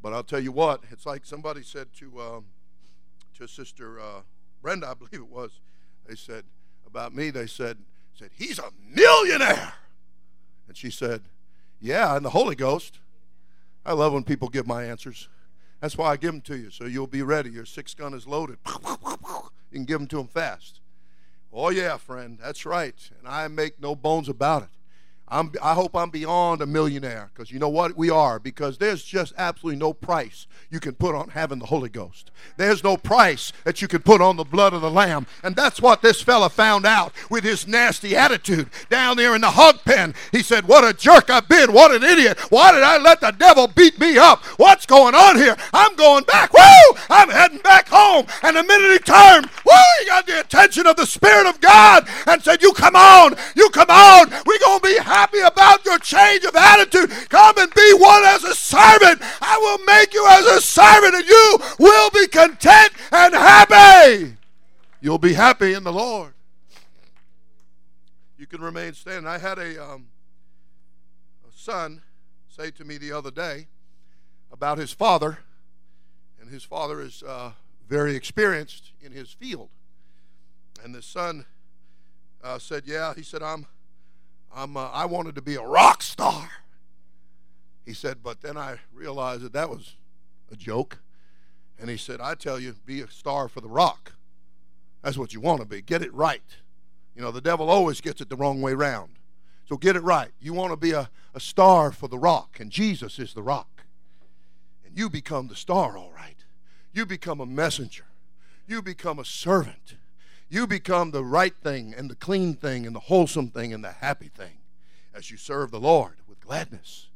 But 0.00 0.12
I'll 0.12 0.22
tell 0.22 0.38
you 0.38 0.52
what, 0.52 0.84
it's 0.92 1.04
like 1.04 1.26
somebody 1.26 1.64
said 1.64 1.88
to 1.94 2.20
um, 2.20 2.44
to 3.36 3.48
Sister 3.48 3.98
uh, 3.98 4.20
Brenda, 4.62 4.88
I 4.90 4.94
believe 4.94 5.14
it 5.14 5.32
was. 5.32 5.50
They 6.06 6.14
said 6.14 6.44
about 6.86 7.12
me. 7.12 7.30
They 7.30 7.48
said 7.48 7.76
said 8.14 8.30
he's 8.36 8.60
a 8.60 8.70
millionaire, 8.88 9.72
and 10.70 10.76
she 10.76 10.88
said, 10.88 11.22
"Yeah, 11.80 12.14
and 12.16 12.24
the 12.24 12.30
Holy 12.30 12.54
Ghost." 12.54 13.00
I 13.84 13.92
love 13.92 14.12
when 14.12 14.22
people 14.22 14.48
give 14.48 14.68
my 14.68 14.84
answers. 14.84 15.28
That's 15.80 15.98
why 15.98 16.12
I 16.12 16.16
give 16.16 16.30
them 16.30 16.42
to 16.42 16.56
you, 16.56 16.70
so 16.70 16.84
you'll 16.84 17.08
be 17.08 17.22
ready. 17.22 17.50
Your 17.50 17.64
six 17.64 17.92
gun 17.92 18.14
is 18.14 18.26
loaded. 18.26 18.58
You 19.72 19.78
can 19.78 19.84
give 19.84 20.00
them 20.00 20.08
to 20.08 20.16
them 20.16 20.26
fast. 20.26 20.80
Oh, 21.52 21.70
yeah, 21.70 21.96
friend, 21.96 22.38
that's 22.42 22.66
right. 22.66 22.96
And 23.20 23.28
I 23.28 23.46
make 23.46 23.80
no 23.80 23.94
bones 23.94 24.28
about 24.28 24.64
it. 24.64 24.68
I'm, 25.30 25.52
I 25.62 25.74
hope 25.74 25.94
I'm 25.94 26.10
beyond 26.10 26.60
a 26.60 26.66
millionaire 26.66 27.30
because 27.32 27.52
you 27.52 27.60
know 27.60 27.68
what? 27.68 27.96
We 27.96 28.10
are 28.10 28.40
because 28.40 28.78
there's 28.78 29.04
just 29.04 29.32
absolutely 29.38 29.78
no 29.78 29.92
price 29.92 30.48
you 30.70 30.80
can 30.80 30.94
put 30.94 31.14
on 31.14 31.28
having 31.28 31.60
the 31.60 31.66
Holy 31.66 31.88
Ghost. 31.88 32.32
There's 32.56 32.82
no 32.82 32.96
price 32.96 33.52
that 33.64 33.80
you 33.80 33.86
can 33.86 34.02
put 34.02 34.20
on 34.20 34.36
the 34.36 34.44
blood 34.44 34.72
of 34.72 34.82
the 34.82 34.90
Lamb. 34.90 35.26
And 35.44 35.54
that's 35.54 35.80
what 35.80 36.02
this 36.02 36.20
fella 36.20 36.50
found 36.50 36.84
out 36.84 37.12
with 37.30 37.44
his 37.44 37.68
nasty 37.68 38.16
attitude 38.16 38.70
down 38.88 39.16
there 39.18 39.36
in 39.36 39.42
the 39.42 39.52
hog 39.52 39.84
pen. 39.84 40.14
He 40.32 40.42
said, 40.42 40.66
What 40.66 40.84
a 40.84 40.96
jerk 40.96 41.30
I've 41.30 41.48
been. 41.48 41.72
What 41.72 41.94
an 41.94 42.02
idiot. 42.02 42.38
Why 42.50 42.72
did 42.72 42.82
I 42.82 42.98
let 42.98 43.20
the 43.20 43.30
devil 43.30 43.68
beat 43.68 44.00
me 44.00 44.18
up? 44.18 44.44
What's 44.58 44.86
going 44.86 45.14
on 45.14 45.36
here? 45.36 45.56
I'm 45.72 45.94
going 45.94 46.24
back. 46.24 46.52
Woo! 46.52 46.98
I'm 47.08 47.30
heading 47.30 47.58
back 47.58 47.88
home. 47.88 48.26
And 48.42 48.56
the 48.56 48.64
minute 48.64 48.92
he 48.92 48.98
turned, 48.98 49.46
woo! 49.64 49.72
He 50.00 50.06
got 50.06 50.26
the 50.26 50.40
attention 50.40 50.88
of 50.88 50.96
the 50.96 51.06
Spirit 51.06 51.46
of 51.46 51.60
God 51.60 52.08
and 52.26 52.42
said, 52.42 52.62
You 52.62 52.72
come 52.72 52.96
on. 52.96 53.36
You 53.54 53.70
come 53.70 53.90
on. 53.90 54.30
We're 54.44 54.58
going 54.58 54.80
to 54.80 54.86
be 54.86 54.98
happy 54.98 55.19
happy 55.20 55.40
about 55.40 55.84
your 55.84 55.98
change 55.98 56.44
of 56.44 56.56
attitude. 56.56 57.10
Come 57.28 57.58
and 57.58 57.72
be 57.74 57.92
one 57.94 58.24
as 58.24 58.42
a 58.42 58.54
servant. 58.54 59.20
I 59.42 59.58
will 59.58 59.84
make 59.84 60.14
you 60.14 60.26
as 60.26 60.46
a 60.46 60.60
servant, 60.62 61.14
and 61.14 61.28
you 61.28 61.58
will 61.78 62.10
be 62.10 62.26
content 62.26 62.92
and 63.12 63.34
happy. 63.34 64.36
You'll 65.02 65.18
be 65.18 65.34
happy 65.34 65.74
in 65.74 65.84
the 65.84 65.92
Lord. 65.92 66.32
You 68.38 68.46
can 68.46 68.62
remain 68.62 68.94
standing. 68.94 69.26
I 69.26 69.36
had 69.36 69.58
a, 69.58 69.84
um, 69.84 70.06
a 71.46 71.52
son 71.54 72.00
say 72.48 72.70
to 72.70 72.84
me 72.86 72.96
the 72.96 73.12
other 73.12 73.30
day 73.30 73.66
about 74.50 74.78
his 74.78 74.90
father, 74.90 75.40
and 76.40 76.48
his 76.48 76.64
father 76.64 77.02
is 77.02 77.22
uh, 77.22 77.52
very 77.86 78.16
experienced 78.16 78.92
in 79.02 79.12
his 79.12 79.30
field. 79.30 79.68
And 80.82 80.94
the 80.94 81.02
son 81.02 81.44
uh, 82.42 82.58
said, 82.58 82.84
"Yeah," 82.86 83.12
he 83.12 83.22
said, 83.22 83.42
"I'm." 83.42 83.66
I'm, 84.54 84.76
I 84.76 85.04
wanted 85.06 85.34
to 85.36 85.42
be 85.42 85.54
a 85.54 85.62
rock 85.62 86.02
star. 86.02 86.48
He 87.84 87.94
said, 87.94 88.18
but 88.22 88.40
then 88.40 88.56
I 88.56 88.78
realized 88.92 89.42
that 89.42 89.52
that 89.52 89.70
was 89.70 89.96
a 90.50 90.56
joke. 90.56 90.98
And 91.78 91.88
he 91.88 91.96
said, 91.96 92.20
I 92.20 92.34
tell 92.34 92.60
you, 92.60 92.74
be 92.84 93.00
a 93.00 93.08
star 93.08 93.48
for 93.48 93.60
the 93.60 93.68
rock. 93.68 94.12
That's 95.02 95.16
what 95.16 95.32
you 95.32 95.40
want 95.40 95.60
to 95.60 95.66
be. 95.66 95.80
Get 95.80 96.02
it 96.02 96.12
right. 96.12 96.42
You 97.16 97.22
know, 97.22 97.30
the 97.30 97.40
devil 97.40 97.70
always 97.70 98.00
gets 98.00 98.20
it 98.20 98.28
the 98.28 98.36
wrong 98.36 98.60
way 98.60 98.74
round. 98.74 99.12
So 99.68 99.76
get 99.76 99.96
it 99.96 100.02
right. 100.02 100.30
You 100.40 100.52
want 100.52 100.72
to 100.72 100.76
be 100.76 100.92
a, 100.92 101.10
a 101.34 101.40
star 101.40 101.92
for 101.92 102.08
the 102.08 102.18
rock, 102.18 102.58
and 102.60 102.70
Jesus 102.70 103.18
is 103.18 103.34
the 103.34 103.42
rock. 103.42 103.84
And 104.84 104.98
you 104.98 105.08
become 105.08 105.48
the 105.48 105.56
star, 105.56 105.96
all 105.96 106.12
right. 106.14 106.44
You 106.92 107.06
become 107.06 107.40
a 107.40 107.46
messenger. 107.46 108.04
You 108.66 108.82
become 108.82 109.18
a 109.18 109.24
servant 109.24 109.94
you 110.50 110.66
become 110.66 111.12
the 111.12 111.24
right 111.24 111.54
thing 111.56 111.94
and 111.96 112.10
the 112.10 112.16
clean 112.16 112.54
thing 112.54 112.84
and 112.84 112.94
the 112.94 113.00
wholesome 113.00 113.48
thing 113.48 113.72
and 113.72 113.84
the 113.84 113.92
happy 113.92 114.28
thing 114.28 114.58
as 115.14 115.30
you 115.30 115.36
serve 115.36 115.70
the 115.70 115.80
Lord 115.80 116.16
with 116.28 116.40
gladness. 116.40 117.08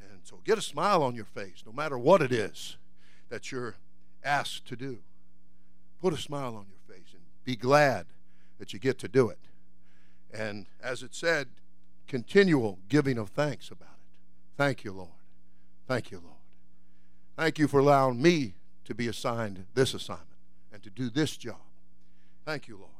And 0.00 0.20
so 0.22 0.40
get 0.44 0.56
a 0.56 0.62
smile 0.62 1.02
on 1.02 1.16
your 1.16 1.24
face 1.24 1.64
no 1.66 1.72
matter 1.72 1.98
what 1.98 2.22
it 2.22 2.32
is 2.32 2.76
that 3.28 3.50
you're 3.50 3.74
asked 4.22 4.66
to 4.68 4.76
do. 4.76 4.98
Put 6.00 6.14
a 6.14 6.16
smile 6.16 6.54
on 6.56 6.66
your 6.68 6.96
face 6.96 7.12
and 7.12 7.22
be 7.44 7.56
glad 7.56 8.06
that 8.58 8.72
you 8.72 8.78
get 8.78 8.98
to 9.00 9.08
do 9.08 9.28
it. 9.28 9.38
And 10.32 10.66
as 10.80 11.02
it 11.02 11.14
said, 11.14 11.48
continual 12.06 12.78
giving 12.88 13.18
of 13.18 13.30
thanks 13.30 13.70
about 13.70 13.88
it. 13.88 14.56
Thank 14.56 14.84
you, 14.84 14.92
Lord. 14.92 15.08
Thank 15.88 16.12
you, 16.12 16.18
Lord. 16.18 16.36
Thank 17.36 17.58
you 17.58 17.66
for 17.66 17.80
allowing 17.80 18.22
me 18.22 18.54
to 18.84 18.94
be 18.94 19.08
assigned 19.08 19.66
this 19.74 19.92
assignment 19.92 20.28
and 20.72 20.82
to 20.84 20.90
do 20.90 21.10
this 21.10 21.36
job. 21.36 21.56
Thank 22.50 22.66
you, 22.66 22.78
Lord. 22.78 22.90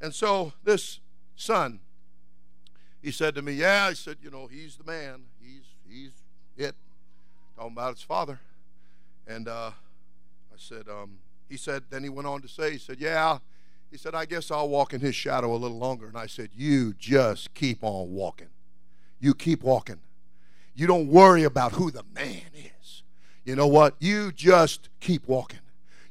And 0.00 0.14
so 0.14 0.54
this 0.64 1.00
son, 1.34 1.78
he 3.02 3.10
said 3.10 3.34
to 3.34 3.42
me, 3.42 3.52
Yeah, 3.52 3.88
I 3.90 3.92
said, 3.92 4.16
you 4.22 4.30
know, 4.30 4.46
he's 4.46 4.76
the 4.76 4.84
man. 4.84 5.24
He's 5.38 5.64
he's 5.86 6.12
it. 6.56 6.74
Talking 7.54 7.72
about 7.72 7.96
his 7.96 8.02
father. 8.02 8.40
And 9.26 9.46
uh, 9.46 9.72
I 9.72 10.56
said, 10.56 10.88
um, 10.88 11.18
he 11.50 11.58
said, 11.58 11.82
then 11.90 12.02
he 12.02 12.08
went 12.08 12.26
on 12.26 12.40
to 12.40 12.48
say, 12.48 12.70
he 12.72 12.78
said, 12.78 12.96
Yeah. 12.98 13.40
He 13.90 13.98
said, 13.98 14.14
I 14.14 14.24
guess 14.24 14.50
I'll 14.50 14.70
walk 14.70 14.94
in 14.94 15.02
his 15.02 15.14
shadow 15.14 15.54
a 15.54 15.58
little 15.58 15.76
longer. 15.78 16.06
And 16.08 16.16
I 16.16 16.26
said, 16.26 16.48
You 16.54 16.94
just 16.94 17.52
keep 17.52 17.84
on 17.84 18.10
walking. 18.10 18.48
You 19.20 19.34
keep 19.34 19.64
walking. 19.64 20.00
You 20.74 20.86
don't 20.86 21.08
worry 21.08 21.44
about 21.44 21.72
who 21.72 21.90
the 21.90 22.04
man 22.14 22.40
is. 22.54 23.02
You 23.44 23.54
know 23.54 23.66
what? 23.66 23.96
You 23.98 24.32
just 24.32 24.88
keep 25.00 25.28
walking. 25.28 25.60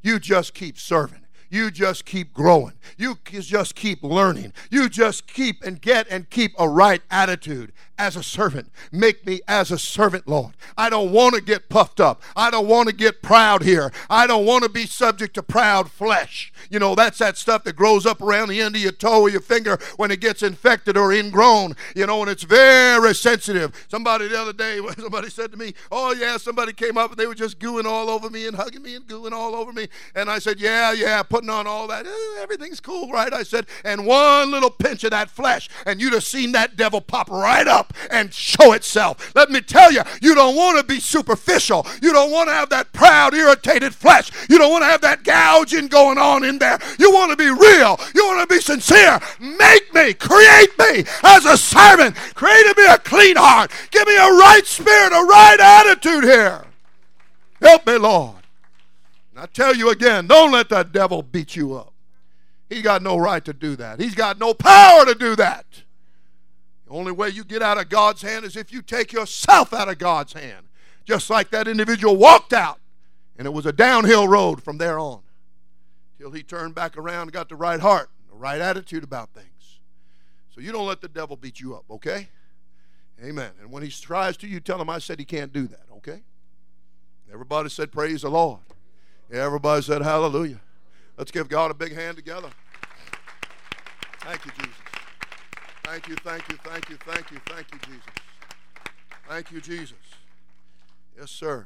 You 0.03 0.19
just 0.19 0.53
keep 0.53 0.77
serving. 0.77 1.24
You 1.49 1.71
just 1.71 2.05
keep 2.05 2.33
growing. 2.33 2.73
You 2.97 3.17
just 3.23 3.75
keep 3.75 4.03
learning. 4.03 4.53
You 4.69 4.89
just 4.89 5.27
keep 5.27 5.63
and 5.63 5.81
get 5.81 6.07
and 6.09 6.29
keep 6.29 6.53
a 6.57 6.67
right 6.67 7.01
attitude 7.09 7.71
as 7.97 8.15
a 8.15 8.23
servant. 8.23 8.71
Make 8.91 9.25
me 9.25 9.41
as 9.47 9.71
a 9.71 9.77
servant, 9.77 10.27
Lord. 10.27 10.53
I 10.77 10.89
don't 10.89 11.11
want 11.11 11.35
to 11.35 11.41
get 11.41 11.69
puffed 11.69 11.99
up. 11.99 12.21
I 12.35 12.49
don't 12.51 12.67
want 12.67 12.89
to 12.89 12.95
get 12.95 13.21
proud 13.21 13.63
here. 13.63 13.91
I 14.09 14.27
don't 14.27 14.45
want 14.45 14.63
to 14.63 14.69
be 14.69 14.85
subject 14.85 15.35
to 15.35 15.43
proud 15.43 15.89
flesh. 15.89 16.51
You 16.69 16.79
know, 16.79 16.95
that's 16.95 17.19
that 17.19 17.37
stuff 17.37 17.63
that 17.63 17.75
grows 17.75 18.05
up 18.05 18.21
around 18.21 18.49
the 18.49 18.61
end 18.61 18.75
of 18.75 18.81
your 18.81 18.91
toe 18.91 19.21
or 19.21 19.29
your 19.29 19.41
finger 19.41 19.77
when 19.97 20.11
it 20.11 20.19
gets 20.19 20.43
infected 20.43 20.97
or 20.97 21.13
ingrown, 21.13 21.75
you 21.95 22.05
know, 22.05 22.21
and 22.21 22.29
it's 22.29 22.43
very 22.43 23.15
sensitive. 23.15 23.85
Somebody 23.89 24.27
the 24.27 24.39
other 24.39 24.53
day, 24.53 24.79
somebody 24.99 25.29
said 25.29 25.51
to 25.51 25.57
me, 25.57 25.73
Oh, 25.91 26.13
yeah, 26.13 26.37
somebody 26.37 26.73
came 26.73 26.97
up 26.97 27.11
and 27.11 27.19
they 27.19 27.27
were 27.27 27.35
just 27.35 27.59
gooing 27.59 27.85
all 27.85 28.09
over 28.09 28.29
me 28.29 28.47
and 28.47 28.55
hugging 28.55 28.81
me 28.81 28.95
and 28.95 29.07
gooing 29.07 29.31
all 29.31 29.55
over 29.55 29.71
me. 29.71 29.87
And 30.13 30.29
I 30.29 30.39
said, 30.39 30.59
Yeah, 30.59 30.91
yeah, 30.91 31.23
putting 31.35 31.49
on 31.49 31.67
all 31.67 31.85
that. 31.85 32.07
Eh, 32.07 32.41
everything's 32.41 32.79
cool, 32.79 33.11
right? 33.11 33.33
I 33.33 33.43
said, 33.43 33.65
and 33.83 34.05
one 34.05 34.51
little 34.51 34.69
pinch 34.69 35.03
of 35.03 35.11
that 35.11 35.29
flesh, 35.29 35.67
and 35.85 35.99
you'd 35.99 36.13
have 36.13 36.23
seen 36.23 36.53
that 36.53 36.77
devil 36.77 37.01
pop 37.01 37.29
right 37.29 37.67
up 37.67 37.93
and 38.09 38.33
show 38.33 38.71
itself. 38.71 39.35
Let 39.35 39.51
me 39.51 39.59
tell 39.59 39.91
you, 39.91 40.03
you 40.21 40.33
don't 40.33 40.55
want 40.55 40.79
to 40.79 40.85
be 40.85 41.01
superficial. 41.01 41.85
You 42.01 42.13
don't 42.13 42.31
want 42.31 42.47
to 42.47 42.53
have 42.53 42.69
that 42.69 42.93
proud, 42.93 43.33
irritated 43.33 43.93
flesh. 43.93 44.31
You 44.49 44.57
don't 44.57 44.71
want 44.71 44.83
to 44.83 44.87
have 44.87 45.01
that 45.01 45.25
gouging 45.25 45.87
going 45.89 46.17
on 46.17 46.45
in 46.45 46.57
there. 46.57 46.79
You 46.99 47.11
want 47.11 47.31
to 47.31 47.35
be 47.35 47.49
real. 47.49 47.99
You 48.15 48.25
want 48.27 48.47
to 48.49 48.55
be 48.55 48.61
sincere. 48.61 49.19
Make 49.41 49.93
me, 49.93 50.13
create 50.13 50.71
me 50.79 51.03
as 51.21 51.43
a 51.43 51.57
servant. 51.57 52.15
Create 52.35 52.77
me 52.77 52.85
a 52.85 52.97
clean 52.97 53.35
heart. 53.35 53.71
Give 53.91 54.07
me 54.07 54.15
a 54.15 54.31
right 54.31 54.63
spirit, 54.63 55.11
a 55.11 55.25
right 55.25 55.59
attitude 55.59 56.23
here. 56.23 56.63
Help 57.59 57.85
me, 57.85 57.97
Lord. 57.97 58.44
And 59.35 59.43
I 59.43 59.47
tell 59.47 59.75
you 59.75 59.89
again, 59.89 60.27
don't 60.27 60.53
let 60.53 60.69
that 60.69 60.93
devil 60.93 61.21
beat 61.21 61.57
you 61.57 61.75
up. 61.75 61.93
He 62.69 62.81
got 62.81 63.03
no 63.03 63.17
right 63.17 63.43
to 63.43 63.51
do 63.51 63.75
that. 63.75 63.99
He's 63.99 64.15
got 64.15 64.39
no 64.39 64.53
power 64.53 65.05
to 65.05 65.13
do 65.13 65.35
that. 65.35 65.65
The 66.87 66.93
only 66.93 67.11
way 67.11 67.29
you 67.29 67.43
get 67.43 67.61
out 67.61 67.77
of 67.77 67.89
God's 67.89 68.21
hand 68.21 68.45
is 68.45 68.55
if 68.55 68.71
you 68.71 68.81
take 68.81 69.11
yourself 69.11 69.73
out 69.73 69.89
of 69.89 69.97
God's 69.97 70.31
hand. 70.31 70.67
Just 71.03 71.29
like 71.29 71.51
that 71.51 71.67
individual 71.67 72.15
walked 72.15 72.53
out, 72.53 72.79
and 73.37 73.45
it 73.45 73.51
was 73.51 73.65
a 73.65 73.73
downhill 73.73 74.27
road 74.27 74.63
from 74.63 74.77
there 74.77 74.97
on. 74.97 75.21
Till 76.17 76.31
he 76.31 76.41
turned 76.41 76.73
back 76.73 76.97
around 76.97 77.23
and 77.23 77.31
got 77.33 77.49
the 77.49 77.55
right 77.55 77.79
heart, 77.79 78.09
the 78.29 78.35
right 78.35 78.61
attitude 78.61 79.03
about 79.03 79.33
things. 79.33 79.79
So 80.49 80.61
you 80.61 80.71
don't 80.71 80.87
let 80.87 81.01
the 81.01 81.09
devil 81.09 81.35
beat 81.35 81.59
you 81.59 81.75
up, 81.75 81.83
okay? 81.91 82.29
Amen. 83.21 83.51
And 83.61 83.69
when 83.69 83.83
he 83.83 83.89
tries 83.89 84.37
to, 84.37 84.47
you 84.47 84.61
tell 84.61 84.81
him 84.81 84.89
I 84.89 84.99
said 84.99 85.19
he 85.19 85.25
can't 85.25 85.51
do 85.51 85.67
that, 85.67 85.85
okay? 85.97 86.21
Everybody 87.31 87.69
said, 87.69 87.91
Praise 87.91 88.21
the 88.21 88.29
Lord. 88.29 88.61
Everybody 89.31 89.81
said, 89.81 90.01
Hallelujah. 90.01 90.59
Let's 91.17 91.31
give 91.31 91.49
God 91.49 91.71
a 91.71 91.73
big 91.73 91.93
hand 91.93 92.17
together. 92.17 92.49
Thank 94.19 94.45
you, 94.45 94.51
Jesus. 94.57 94.75
Thank 95.83 96.07
you, 96.07 96.15
thank 96.15 96.49
you, 96.49 96.57
thank 96.63 96.89
you, 96.89 96.97
thank 96.97 97.31
you, 97.31 97.39
thank 97.45 97.71
you, 97.71 97.79
Jesus. 97.79 98.09
Thank 99.27 99.51
you, 99.51 99.61
Jesus. 99.61 99.97
Yes, 101.17 101.31
sir. 101.31 101.65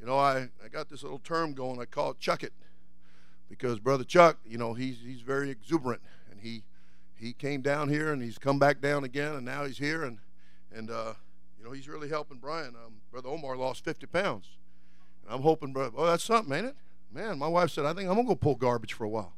You 0.00 0.06
know, 0.06 0.18
I, 0.18 0.48
I 0.64 0.68
got 0.70 0.88
this 0.88 1.02
little 1.02 1.18
term 1.18 1.54
going. 1.54 1.80
I 1.80 1.86
call 1.86 2.10
it 2.10 2.20
Chuck 2.20 2.42
It 2.42 2.52
because 3.48 3.78
Brother 3.78 4.04
Chuck, 4.04 4.38
you 4.46 4.58
know, 4.58 4.74
he's, 4.74 4.98
he's 5.04 5.22
very 5.22 5.50
exuberant. 5.50 6.02
And 6.30 6.40
he, 6.40 6.62
he 7.14 7.32
came 7.32 7.62
down 7.62 7.88
here 7.88 8.12
and 8.12 8.22
he's 8.22 8.38
come 8.38 8.58
back 8.58 8.80
down 8.80 9.04
again 9.04 9.34
and 9.34 9.44
now 9.44 9.64
he's 9.64 9.78
here. 9.78 10.04
And, 10.04 10.18
and 10.74 10.90
uh, 10.90 11.14
you 11.58 11.64
know, 11.64 11.72
he's 11.72 11.88
really 11.88 12.08
helping 12.08 12.38
Brian. 12.38 12.74
Um, 12.76 12.94
Brother 13.10 13.28
Omar 13.28 13.56
lost 13.56 13.84
50 13.84 14.06
pounds. 14.06 14.46
I'm 15.28 15.42
hoping, 15.42 15.72
brother, 15.72 15.92
oh, 15.96 16.06
that's 16.06 16.24
something, 16.24 16.54
ain't 16.54 16.66
it? 16.66 16.76
Man, 17.12 17.38
my 17.38 17.48
wife 17.48 17.70
said, 17.70 17.84
I 17.84 17.94
think 17.94 18.08
I'm 18.08 18.14
going 18.14 18.26
to 18.26 18.30
go 18.30 18.36
pull 18.36 18.54
garbage 18.54 18.92
for 18.92 19.04
a 19.04 19.08
while. 19.08 19.32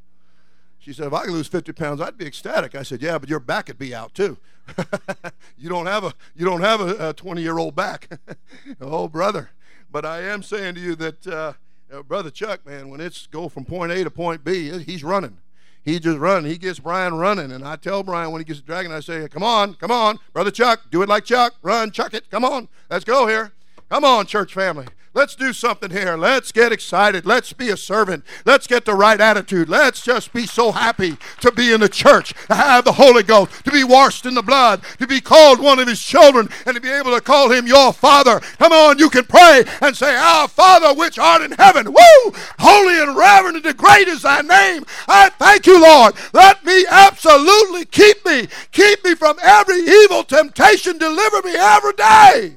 She 0.79 0.93
said, 0.93 1.07
if 1.07 1.13
I 1.13 1.25
could 1.25 1.33
lose 1.33 1.49
50 1.49 1.73
pounds, 1.73 2.01
I'd 2.01 2.17
be 2.17 2.27
ecstatic. 2.27 2.75
I 2.75 2.83
said, 2.83 3.03
yeah, 3.03 3.19
but 3.19 3.29
your 3.29 3.41
back 3.41 3.69
would 3.69 3.79
be 3.79 3.95
out 3.95 4.15
too. 4.15 4.39
you 5.59 5.69
don't 5.69 5.87
have 5.87 6.05
a 6.05 6.13
you 6.37 6.45
don't 6.45 6.61
have 6.61 6.81
a 6.81 7.13
20 7.15 7.41
year 7.41 7.59
old 7.59 7.75
back. 7.75 8.09
oh, 8.81 9.09
brother. 9.09 9.51
But 9.91 10.05
I 10.05 10.23
am 10.23 10.43
saying 10.43 10.75
to 10.75 10.81
you 10.81 10.95
that, 10.97 11.27
uh, 11.27 11.53
uh, 11.93 12.03
brother 12.03 12.31
Chuck, 12.31 12.67
man, 12.67 12.89
when 12.91 13.01
it's 13.01 13.27
go 13.27 13.49
from 13.49 13.65
point 13.65 13.93
A 13.93 14.05
to 14.05 14.11
point 14.11 14.45
B, 14.45 14.71
he's 14.81 15.03
running. 15.03 15.39
He 15.85 15.99
just 15.99 16.19
running. 16.19 16.51
He 16.51 16.59
gets 16.59 16.81
Brian 16.81 17.15
running, 17.15 17.51
and 17.51 17.65
I 17.67 17.77
tell 17.77 18.03
Brian 18.03 18.31
when 18.31 18.41
he 18.41 18.45
gets 18.45 18.61
dragging, 18.61 18.93
I 18.93 19.01
say, 19.01 19.27
"Come 19.29 19.43
on, 19.43 19.73
come 19.75 19.91
on, 19.91 20.19
brother 20.35 20.51
Chuck, 20.51 20.83
do 20.91 21.01
it 21.03 21.09
like 21.09 21.25
Chuck. 21.25 21.55
Run, 21.63 21.91
Chuck 21.91 22.13
it. 22.13 22.29
Come 22.31 22.45
on, 22.45 22.69
let's 22.91 23.07
go 23.07 23.27
here. 23.27 23.53
Come 23.89 24.05
on, 24.05 24.27
church 24.27 24.53
family. 24.53 24.87
Let's 25.15 25.35
do 25.35 25.53
something 25.53 25.91
here. 25.91 26.17
Let's 26.17 26.53
get 26.53 26.71
excited. 26.71 27.27
Let's 27.27 27.53
be 27.53 27.71
a 27.71 27.77
servant. 27.77 28.25
Let's 28.45 28.67
get 28.67 28.85
the 28.85 28.95
right 28.95 29.21
attitude. 29.21 29.69
Let's 29.69 30.03
just 30.03 30.33
be 30.33 30.47
so 30.47 30.71
happy 30.71 31.17
to 31.41 31.51
be 31.51 31.73
in 31.73 31.81
the 31.81 31.89
church, 31.89 32.35
to 32.49 32.55
have 32.55 32.85
the 32.85 32.93
Holy 32.93 33.23
Ghost, 33.23 33.65
to 33.65 33.71
be 33.71 33.85
washed 33.85 34.27
in 34.27 34.35
the 34.35 34.43
blood, 34.43 34.83
to 34.99 35.07
be 35.07 35.21
called 35.21 35.61
one 35.61 35.79
of 35.79 35.89
His 35.89 36.03
children, 36.03 36.49
and 36.67 36.75
to 36.75 36.81
be 36.81 36.91
able 36.91 37.15
to 37.15 37.21
call 37.21 37.51
Him 37.51 37.67
your 37.67 37.93
Father. 37.93 38.41
Come 38.59 38.73
on, 38.73 38.99
you 38.99 39.09
can 39.11 39.25
pray 39.25 39.65
and 39.81 39.97
say, 39.97 40.15
Our 40.15 40.47
Father 40.47 40.95
which 40.95 41.19
art 41.19 41.43
in 41.43 41.53
heaven. 41.53 41.87
Woo! 41.87 42.33
Holy 42.59 43.01
and 43.01 43.17
reverend 43.17 43.65
and 43.65 43.77
great 43.77 44.09
is 44.09 44.23
thy 44.23 44.43
name. 44.43 44.85
I 45.09 45.31
thank 45.31 45.67
you, 45.67 45.81
Lord. 45.81 46.15
Let 46.33 46.65
me 46.65 46.85
absolutely 46.89 47.87
keep 47.87 48.25
me. 48.25 48.49
Keep 48.73 49.05
me 49.05 49.15
from 49.15 49.39
every 49.43 49.81
evil 49.81 50.23
temptation. 50.23 50.99
Deliver 50.99 51.43
me 51.43 51.55
every 51.57 51.93
day. 51.95 52.55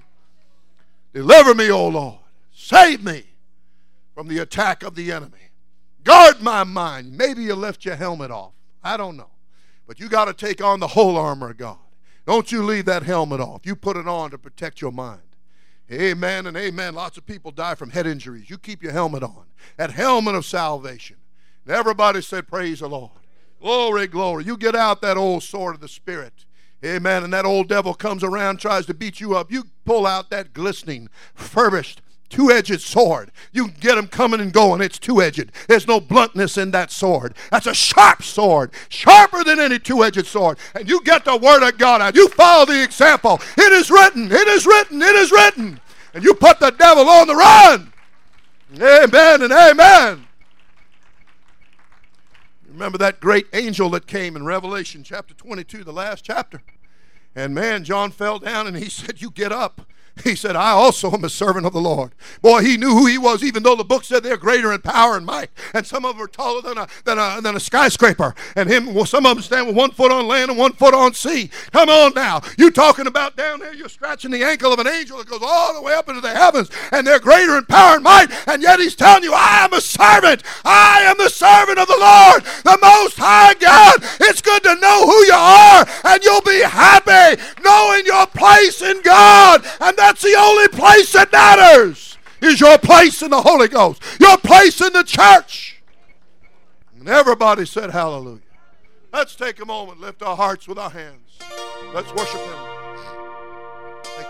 Deliver 1.13 1.53
me, 1.53 1.69
O 1.69 1.87
Lord. 1.87 2.20
Save 2.71 3.03
me 3.03 3.25
from 4.15 4.29
the 4.29 4.37
attack 4.37 4.81
of 4.81 4.95
the 4.95 5.11
enemy. 5.11 5.49
Guard 6.05 6.41
my 6.41 6.63
mind. 6.63 7.17
Maybe 7.17 7.43
you 7.43 7.53
left 7.53 7.83
your 7.83 7.97
helmet 7.97 8.31
off. 8.31 8.53
I 8.81 8.95
don't 8.95 9.17
know. 9.17 9.29
But 9.85 9.99
you 9.99 10.07
got 10.07 10.25
to 10.25 10.33
take 10.33 10.63
on 10.63 10.79
the 10.79 10.87
whole 10.87 11.17
armor 11.17 11.49
of 11.49 11.57
God. 11.57 11.79
Don't 12.25 12.49
you 12.49 12.63
leave 12.63 12.85
that 12.85 13.03
helmet 13.03 13.41
off. 13.41 13.65
You 13.65 13.75
put 13.75 13.97
it 13.97 14.07
on 14.07 14.31
to 14.31 14.37
protect 14.37 14.79
your 14.79 14.93
mind. 14.93 15.19
Amen 15.91 16.47
and 16.47 16.55
amen. 16.55 16.95
Lots 16.95 17.17
of 17.17 17.25
people 17.25 17.51
die 17.51 17.75
from 17.75 17.89
head 17.89 18.07
injuries. 18.07 18.49
You 18.49 18.57
keep 18.57 18.81
your 18.81 18.93
helmet 18.93 19.23
on. 19.23 19.47
That 19.75 19.91
helmet 19.91 20.35
of 20.35 20.45
salvation. 20.45 21.17
And 21.65 21.75
everybody 21.75 22.21
said, 22.21 22.47
Praise 22.47 22.79
the 22.79 22.87
Lord. 22.87 23.11
Glory, 23.59 24.07
glory. 24.07 24.45
You 24.45 24.55
get 24.55 24.77
out 24.77 25.01
that 25.01 25.17
old 25.17 25.43
sword 25.43 25.75
of 25.75 25.81
the 25.81 25.89
Spirit. 25.89 26.45
Amen. 26.85 27.25
And 27.25 27.33
that 27.33 27.43
old 27.43 27.67
devil 27.67 27.93
comes 27.93 28.23
around, 28.23 28.61
tries 28.61 28.85
to 28.85 28.93
beat 28.93 29.19
you 29.19 29.35
up. 29.35 29.51
You 29.51 29.65
pull 29.83 30.07
out 30.07 30.29
that 30.29 30.53
glistening, 30.53 31.09
furbished, 31.35 32.01
two 32.31 32.49
edged 32.49 32.81
sword. 32.81 33.31
You 33.51 33.67
can 33.67 33.75
get 33.79 33.95
them 33.95 34.07
coming 34.07 34.39
and 34.39 34.51
going. 34.51 34.81
It's 34.81 34.97
two 34.97 35.21
edged. 35.21 35.51
There's 35.67 35.87
no 35.87 35.99
bluntness 35.99 36.57
in 36.57 36.71
that 36.71 36.89
sword. 36.89 37.35
That's 37.51 37.67
a 37.67 37.73
sharp 37.73 38.23
sword, 38.23 38.71
sharper 38.89 39.43
than 39.43 39.59
any 39.59 39.77
two 39.77 40.03
edged 40.03 40.25
sword. 40.25 40.57
And 40.73 40.89
you 40.89 41.03
get 41.03 41.25
the 41.25 41.37
word 41.37 41.67
of 41.67 41.77
God 41.77 42.01
out. 42.01 42.15
You 42.15 42.27
follow 42.29 42.65
the 42.65 42.81
example. 42.81 43.39
It 43.57 43.71
is 43.71 43.91
written, 43.91 44.31
it 44.31 44.47
is 44.47 44.65
written, 44.65 45.01
it 45.01 45.15
is 45.15 45.31
written. 45.31 45.79
And 46.13 46.23
you 46.23 46.33
put 46.33 46.59
the 46.59 46.71
devil 46.71 47.07
on 47.07 47.27
the 47.27 47.35
run. 47.35 47.93
Amen 48.81 49.41
and 49.41 49.51
amen. 49.51 50.27
Remember 52.67 52.97
that 52.97 53.19
great 53.19 53.47
angel 53.53 53.89
that 53.91 54.07
came 54.07 54.35
in 54.35 54.45
Revelation 54.45 55.03
chapter 55.03 55.33
22, 55.33 55.83
the 55.83 55.91
last 55.91 56.23
chapter? 56.23 56.61
And 57.35 57.53
man, 57.53 57.83
John 57.83 58.11
fell 58.11 58.39
down 58.39 58.67
and 58.67 58.77
he 58.77 58.89
said, 58.89 59.21
You 59.21 59.29
get 59.29 59.51
up. 59.51 59.81
He 60.23 60.35
said, 60.35 60.55
I 60.55 60.71
also 60.71 61.11
am 61.11 61.23
a 61.23 61.29
servant 61.29 61.65
of 61.65 61.73
the 61.73 61.81
Lord. 61.81 62.11
Boy, 62.41 62.61
he 62.61 62.77
knew 62.77 62.89
who 62.89 63.05
he 63.05 63.17
was, 63.17 63.43
even 63.43 63.63
though 63.63 63.75
the 63.75 63.83
book 63.83 64.03
said 64.03 64.23
they're 64.23 64.37
greater 64.37 64.71
in 64.73 64.81
power 64.81 65.17
and 65.17 65.25
might. 65.25 65.49
And 65.73 65.85
some 65.85 66.05
of 66.05 66.15
them 66.15 66.23
are 66.23 66.27
taller 66.27 66.61
than 66.61 66.77
a, 66.77 66.87
than 67.05 67.17
a, 67.17 67.41
than 67.41 67.55
a 67.55 67.59
skyscraper. 67.59 68.35
And 68.55 68.69
him, 68.69 68.93
well, 68.93 69.05
some 69.05 69.25
of 69.25 69.35
them 69.35 69.43
stand 69.43 69.67
with 69.67 69.75
one 69.75 69.91
foot 69.91 70.11
on 70.11 70.27
land 70.27 70.51
and 70.51 70.59
one 70.59 70.73
foot 70.73 70.93
on 70.93 71.13
sea. 71.13 71.49
Come 71.71 71.89
on 71.89 72.13
now. 72.13 72.41
You 72.57 72.71
talking 72.71 73.07
about 73.07 73.35
down 73.35 73.59
there, 73.59 73.73
you're 73.73 73.89
scratching 73.89 74.31
the 74.31 74.43
ankle 74.43 74.73
of 74.73 74.79
an 74.79 74.87
angel 74.87 75.17
that 75.17 75.27
goes 75.27 75.41
all 75.43 75.73
the 75.73 75.81
way 75.81 75.93
up 75.93 76.09
into 76.09 76.21
the 76.21 76.35
heavens. 76.35 76.69
And 76.91 77.05
they're 77.05 77.19
greater 77.19 77.57
in 77.57 77.65
power 77.65 77.95
and 77.95 78.03
might. 78.03 78.27
And 78.47 78.61
yet 78.61 78.79
he's 78.79 78.95
telling 78.95 79.23
you, 79.23 79.33
I 79.33 79.65
am 79.65 79.73
a 79.73 79.81
servant. 79.81 80.43
I 80.63 81.01
am 81.01 81.17
the 81.17 81.29
servant 81.29 81.79
of 81.79 81.87
the 81.87 81.97
Lord, 81.97 82.43
the 82.63 82.77
Most 82.81 83.17
High 83.17 83.53
God. 83.55 83.95
It's 84.21 84.41
good 84.41 84.63
to 84.63 84.75
know 84.75 85.05
who 85.05 85.25
you 85.25 85.33
are. 85.33 85.85
And 86.05 86.23
you'll 86.23 86.41
be 86.41 86.61
happy 86.61 87.41
knowing 87.63 88.05
your 88.05 88.27
place 88.27 88.81
in 88.81 89.01
God. 89.01 89.65
And 89.79 89.97
that's 90.11 90.23
the 90.23 90.35
only 90.37 90.67
place 90.67 91.13
that 91.13 91.31
matters 91.31 92.17
is 92.41 92.59
your 92.59 92.77
place 92.77 93.21
in 93.21 93.31
the 93.31 93.41
Holy 93.41 93.69
Ghost, 93.69 94.03
your 94.19 94.37
place 94.37 94.81
in 94.81 94.91
the 94.91 95.03
church. 95.03 95.81
And 96.99 97.07
everybody 97.07 97.65
said 97.65 97.91
hallelujah. 97.91 98.41
Let's 99.13 99.37
take 99.37 99.61
a 99.61 99.65
moment, 99.65 100.01
lift 100.01 100.21
our 100.21 100.35
hearts 100.35 100.67
with 100.67 100.77
our 100.77 100.89
hands. 100.89 101.39
Let's 101.93 102.11
worship 102.13 102.41
Him. 102.41 102.57
Thank 104.03 104.27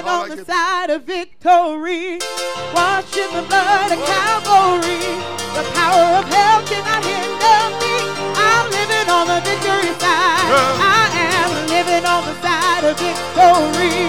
you, 0.00 0.08
on 0.08 0.28
the 0.30 0.44
side 0.46 0.88
of 0.88 1.02
victory, 1.04 2.18
washing 2.72 3.36
the 3.36 3.44
blood 3.52 3.92
of 3.92 4.00
Calvary. 4.00 5.12
The 5.52 5.64
power 5.76 6.16
of 6.16 6.24
hell 6.24 6.62
cannot 6.64 7.04
hinder 7.04 7.60
me. 7.84 8.00
I'm 8.40 8.70
living 8.70 9.10
on 9.12 9.26
the 9.28 9.40
victory 9.44 9.92
side. 10.00 10.48
I 10.80 11.10
am 11.12 11.61
living 11.82 12.06
on 12.06 12.22
the 12.24 12.34
side 12.40 12.84
of 12.84 12.94
victory 12.94 14.06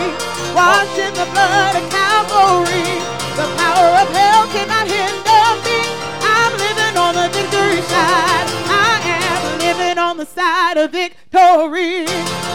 washed 0.54 0.98
in 1.00 1.12
the 1.18 1.26
blood 1.34 1.74
of 1.74 1.86
Calvary. 1.90 3.02
The 3.34 3.48
power 3.58 3.90
of 3.98 4.10
hell 4.14 4.46
cannot 4.54 4.86
hinder 4.86 5.46
me. 5.66 5.80
I'm 6.22 6.54
living 6.54 6.96
on 7.02 7.14
the 7.18 7.28
victory 7.34 7.82
side. 7.90 8.48
I 8.70 9.02
am 9.26 9.58
living 9.58 9.98
on 9.98 10.18
the 10.18 10.26
side 10.26 10.78
of 10.78 10.92
victory. 10.92 12.06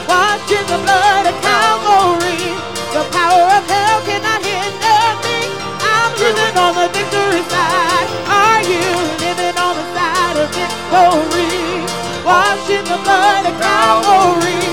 Washed 0.07 0.53
in 0.55 0.65
the 0.71 0.79
blood 0.87 1.25
of 1.27 1.37
Calvary. 1.43 2.55
The 2.95 3.03
power 3.11 3.47
of 3.59 3.65
hell 3.67 3.99
cannot 4.07 4.41
hinder 4.47 5.03
me. 5.27 5.39
I'm 5.83 6.13
living 6.15 6.55
on 6.63 6.73
the 6.79 6.89
victory 6.95 7.43
side. 7.51 8.09
Are 8.39 8.63
you 8.63 8.87
living 9.27 9.57
on 9.67 9.75
the 9.81 9.87
side 9.99 10.37
of 10.39 10.49
victory? 10.55 11.59
Washed 12.23 12.71
in 12.71 12.85
the 12.87 12.99
blood 13.03 13.47
of 13.51 13.55
Calvary. 13.59 14.68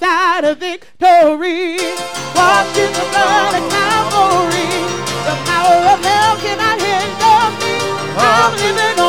side 0.00 0.44
of 0.44 0.58
victory. 0.58 1.76
Washed 2.34 2.76
in 2.78 2.90
the 2.92 3.06
blood 3.12 3.54
of 3.58 3.64
Calvary, 3.70 4.70
the 5.26 5.36
power 5.46 5.80
of 5.94 6.00
hell 6.04 6.36
cannot 6.42 6.78
hinder 6.80 7.40
me. 7.60 7.74
I'm 8.16 8.52
living 8.56 9.03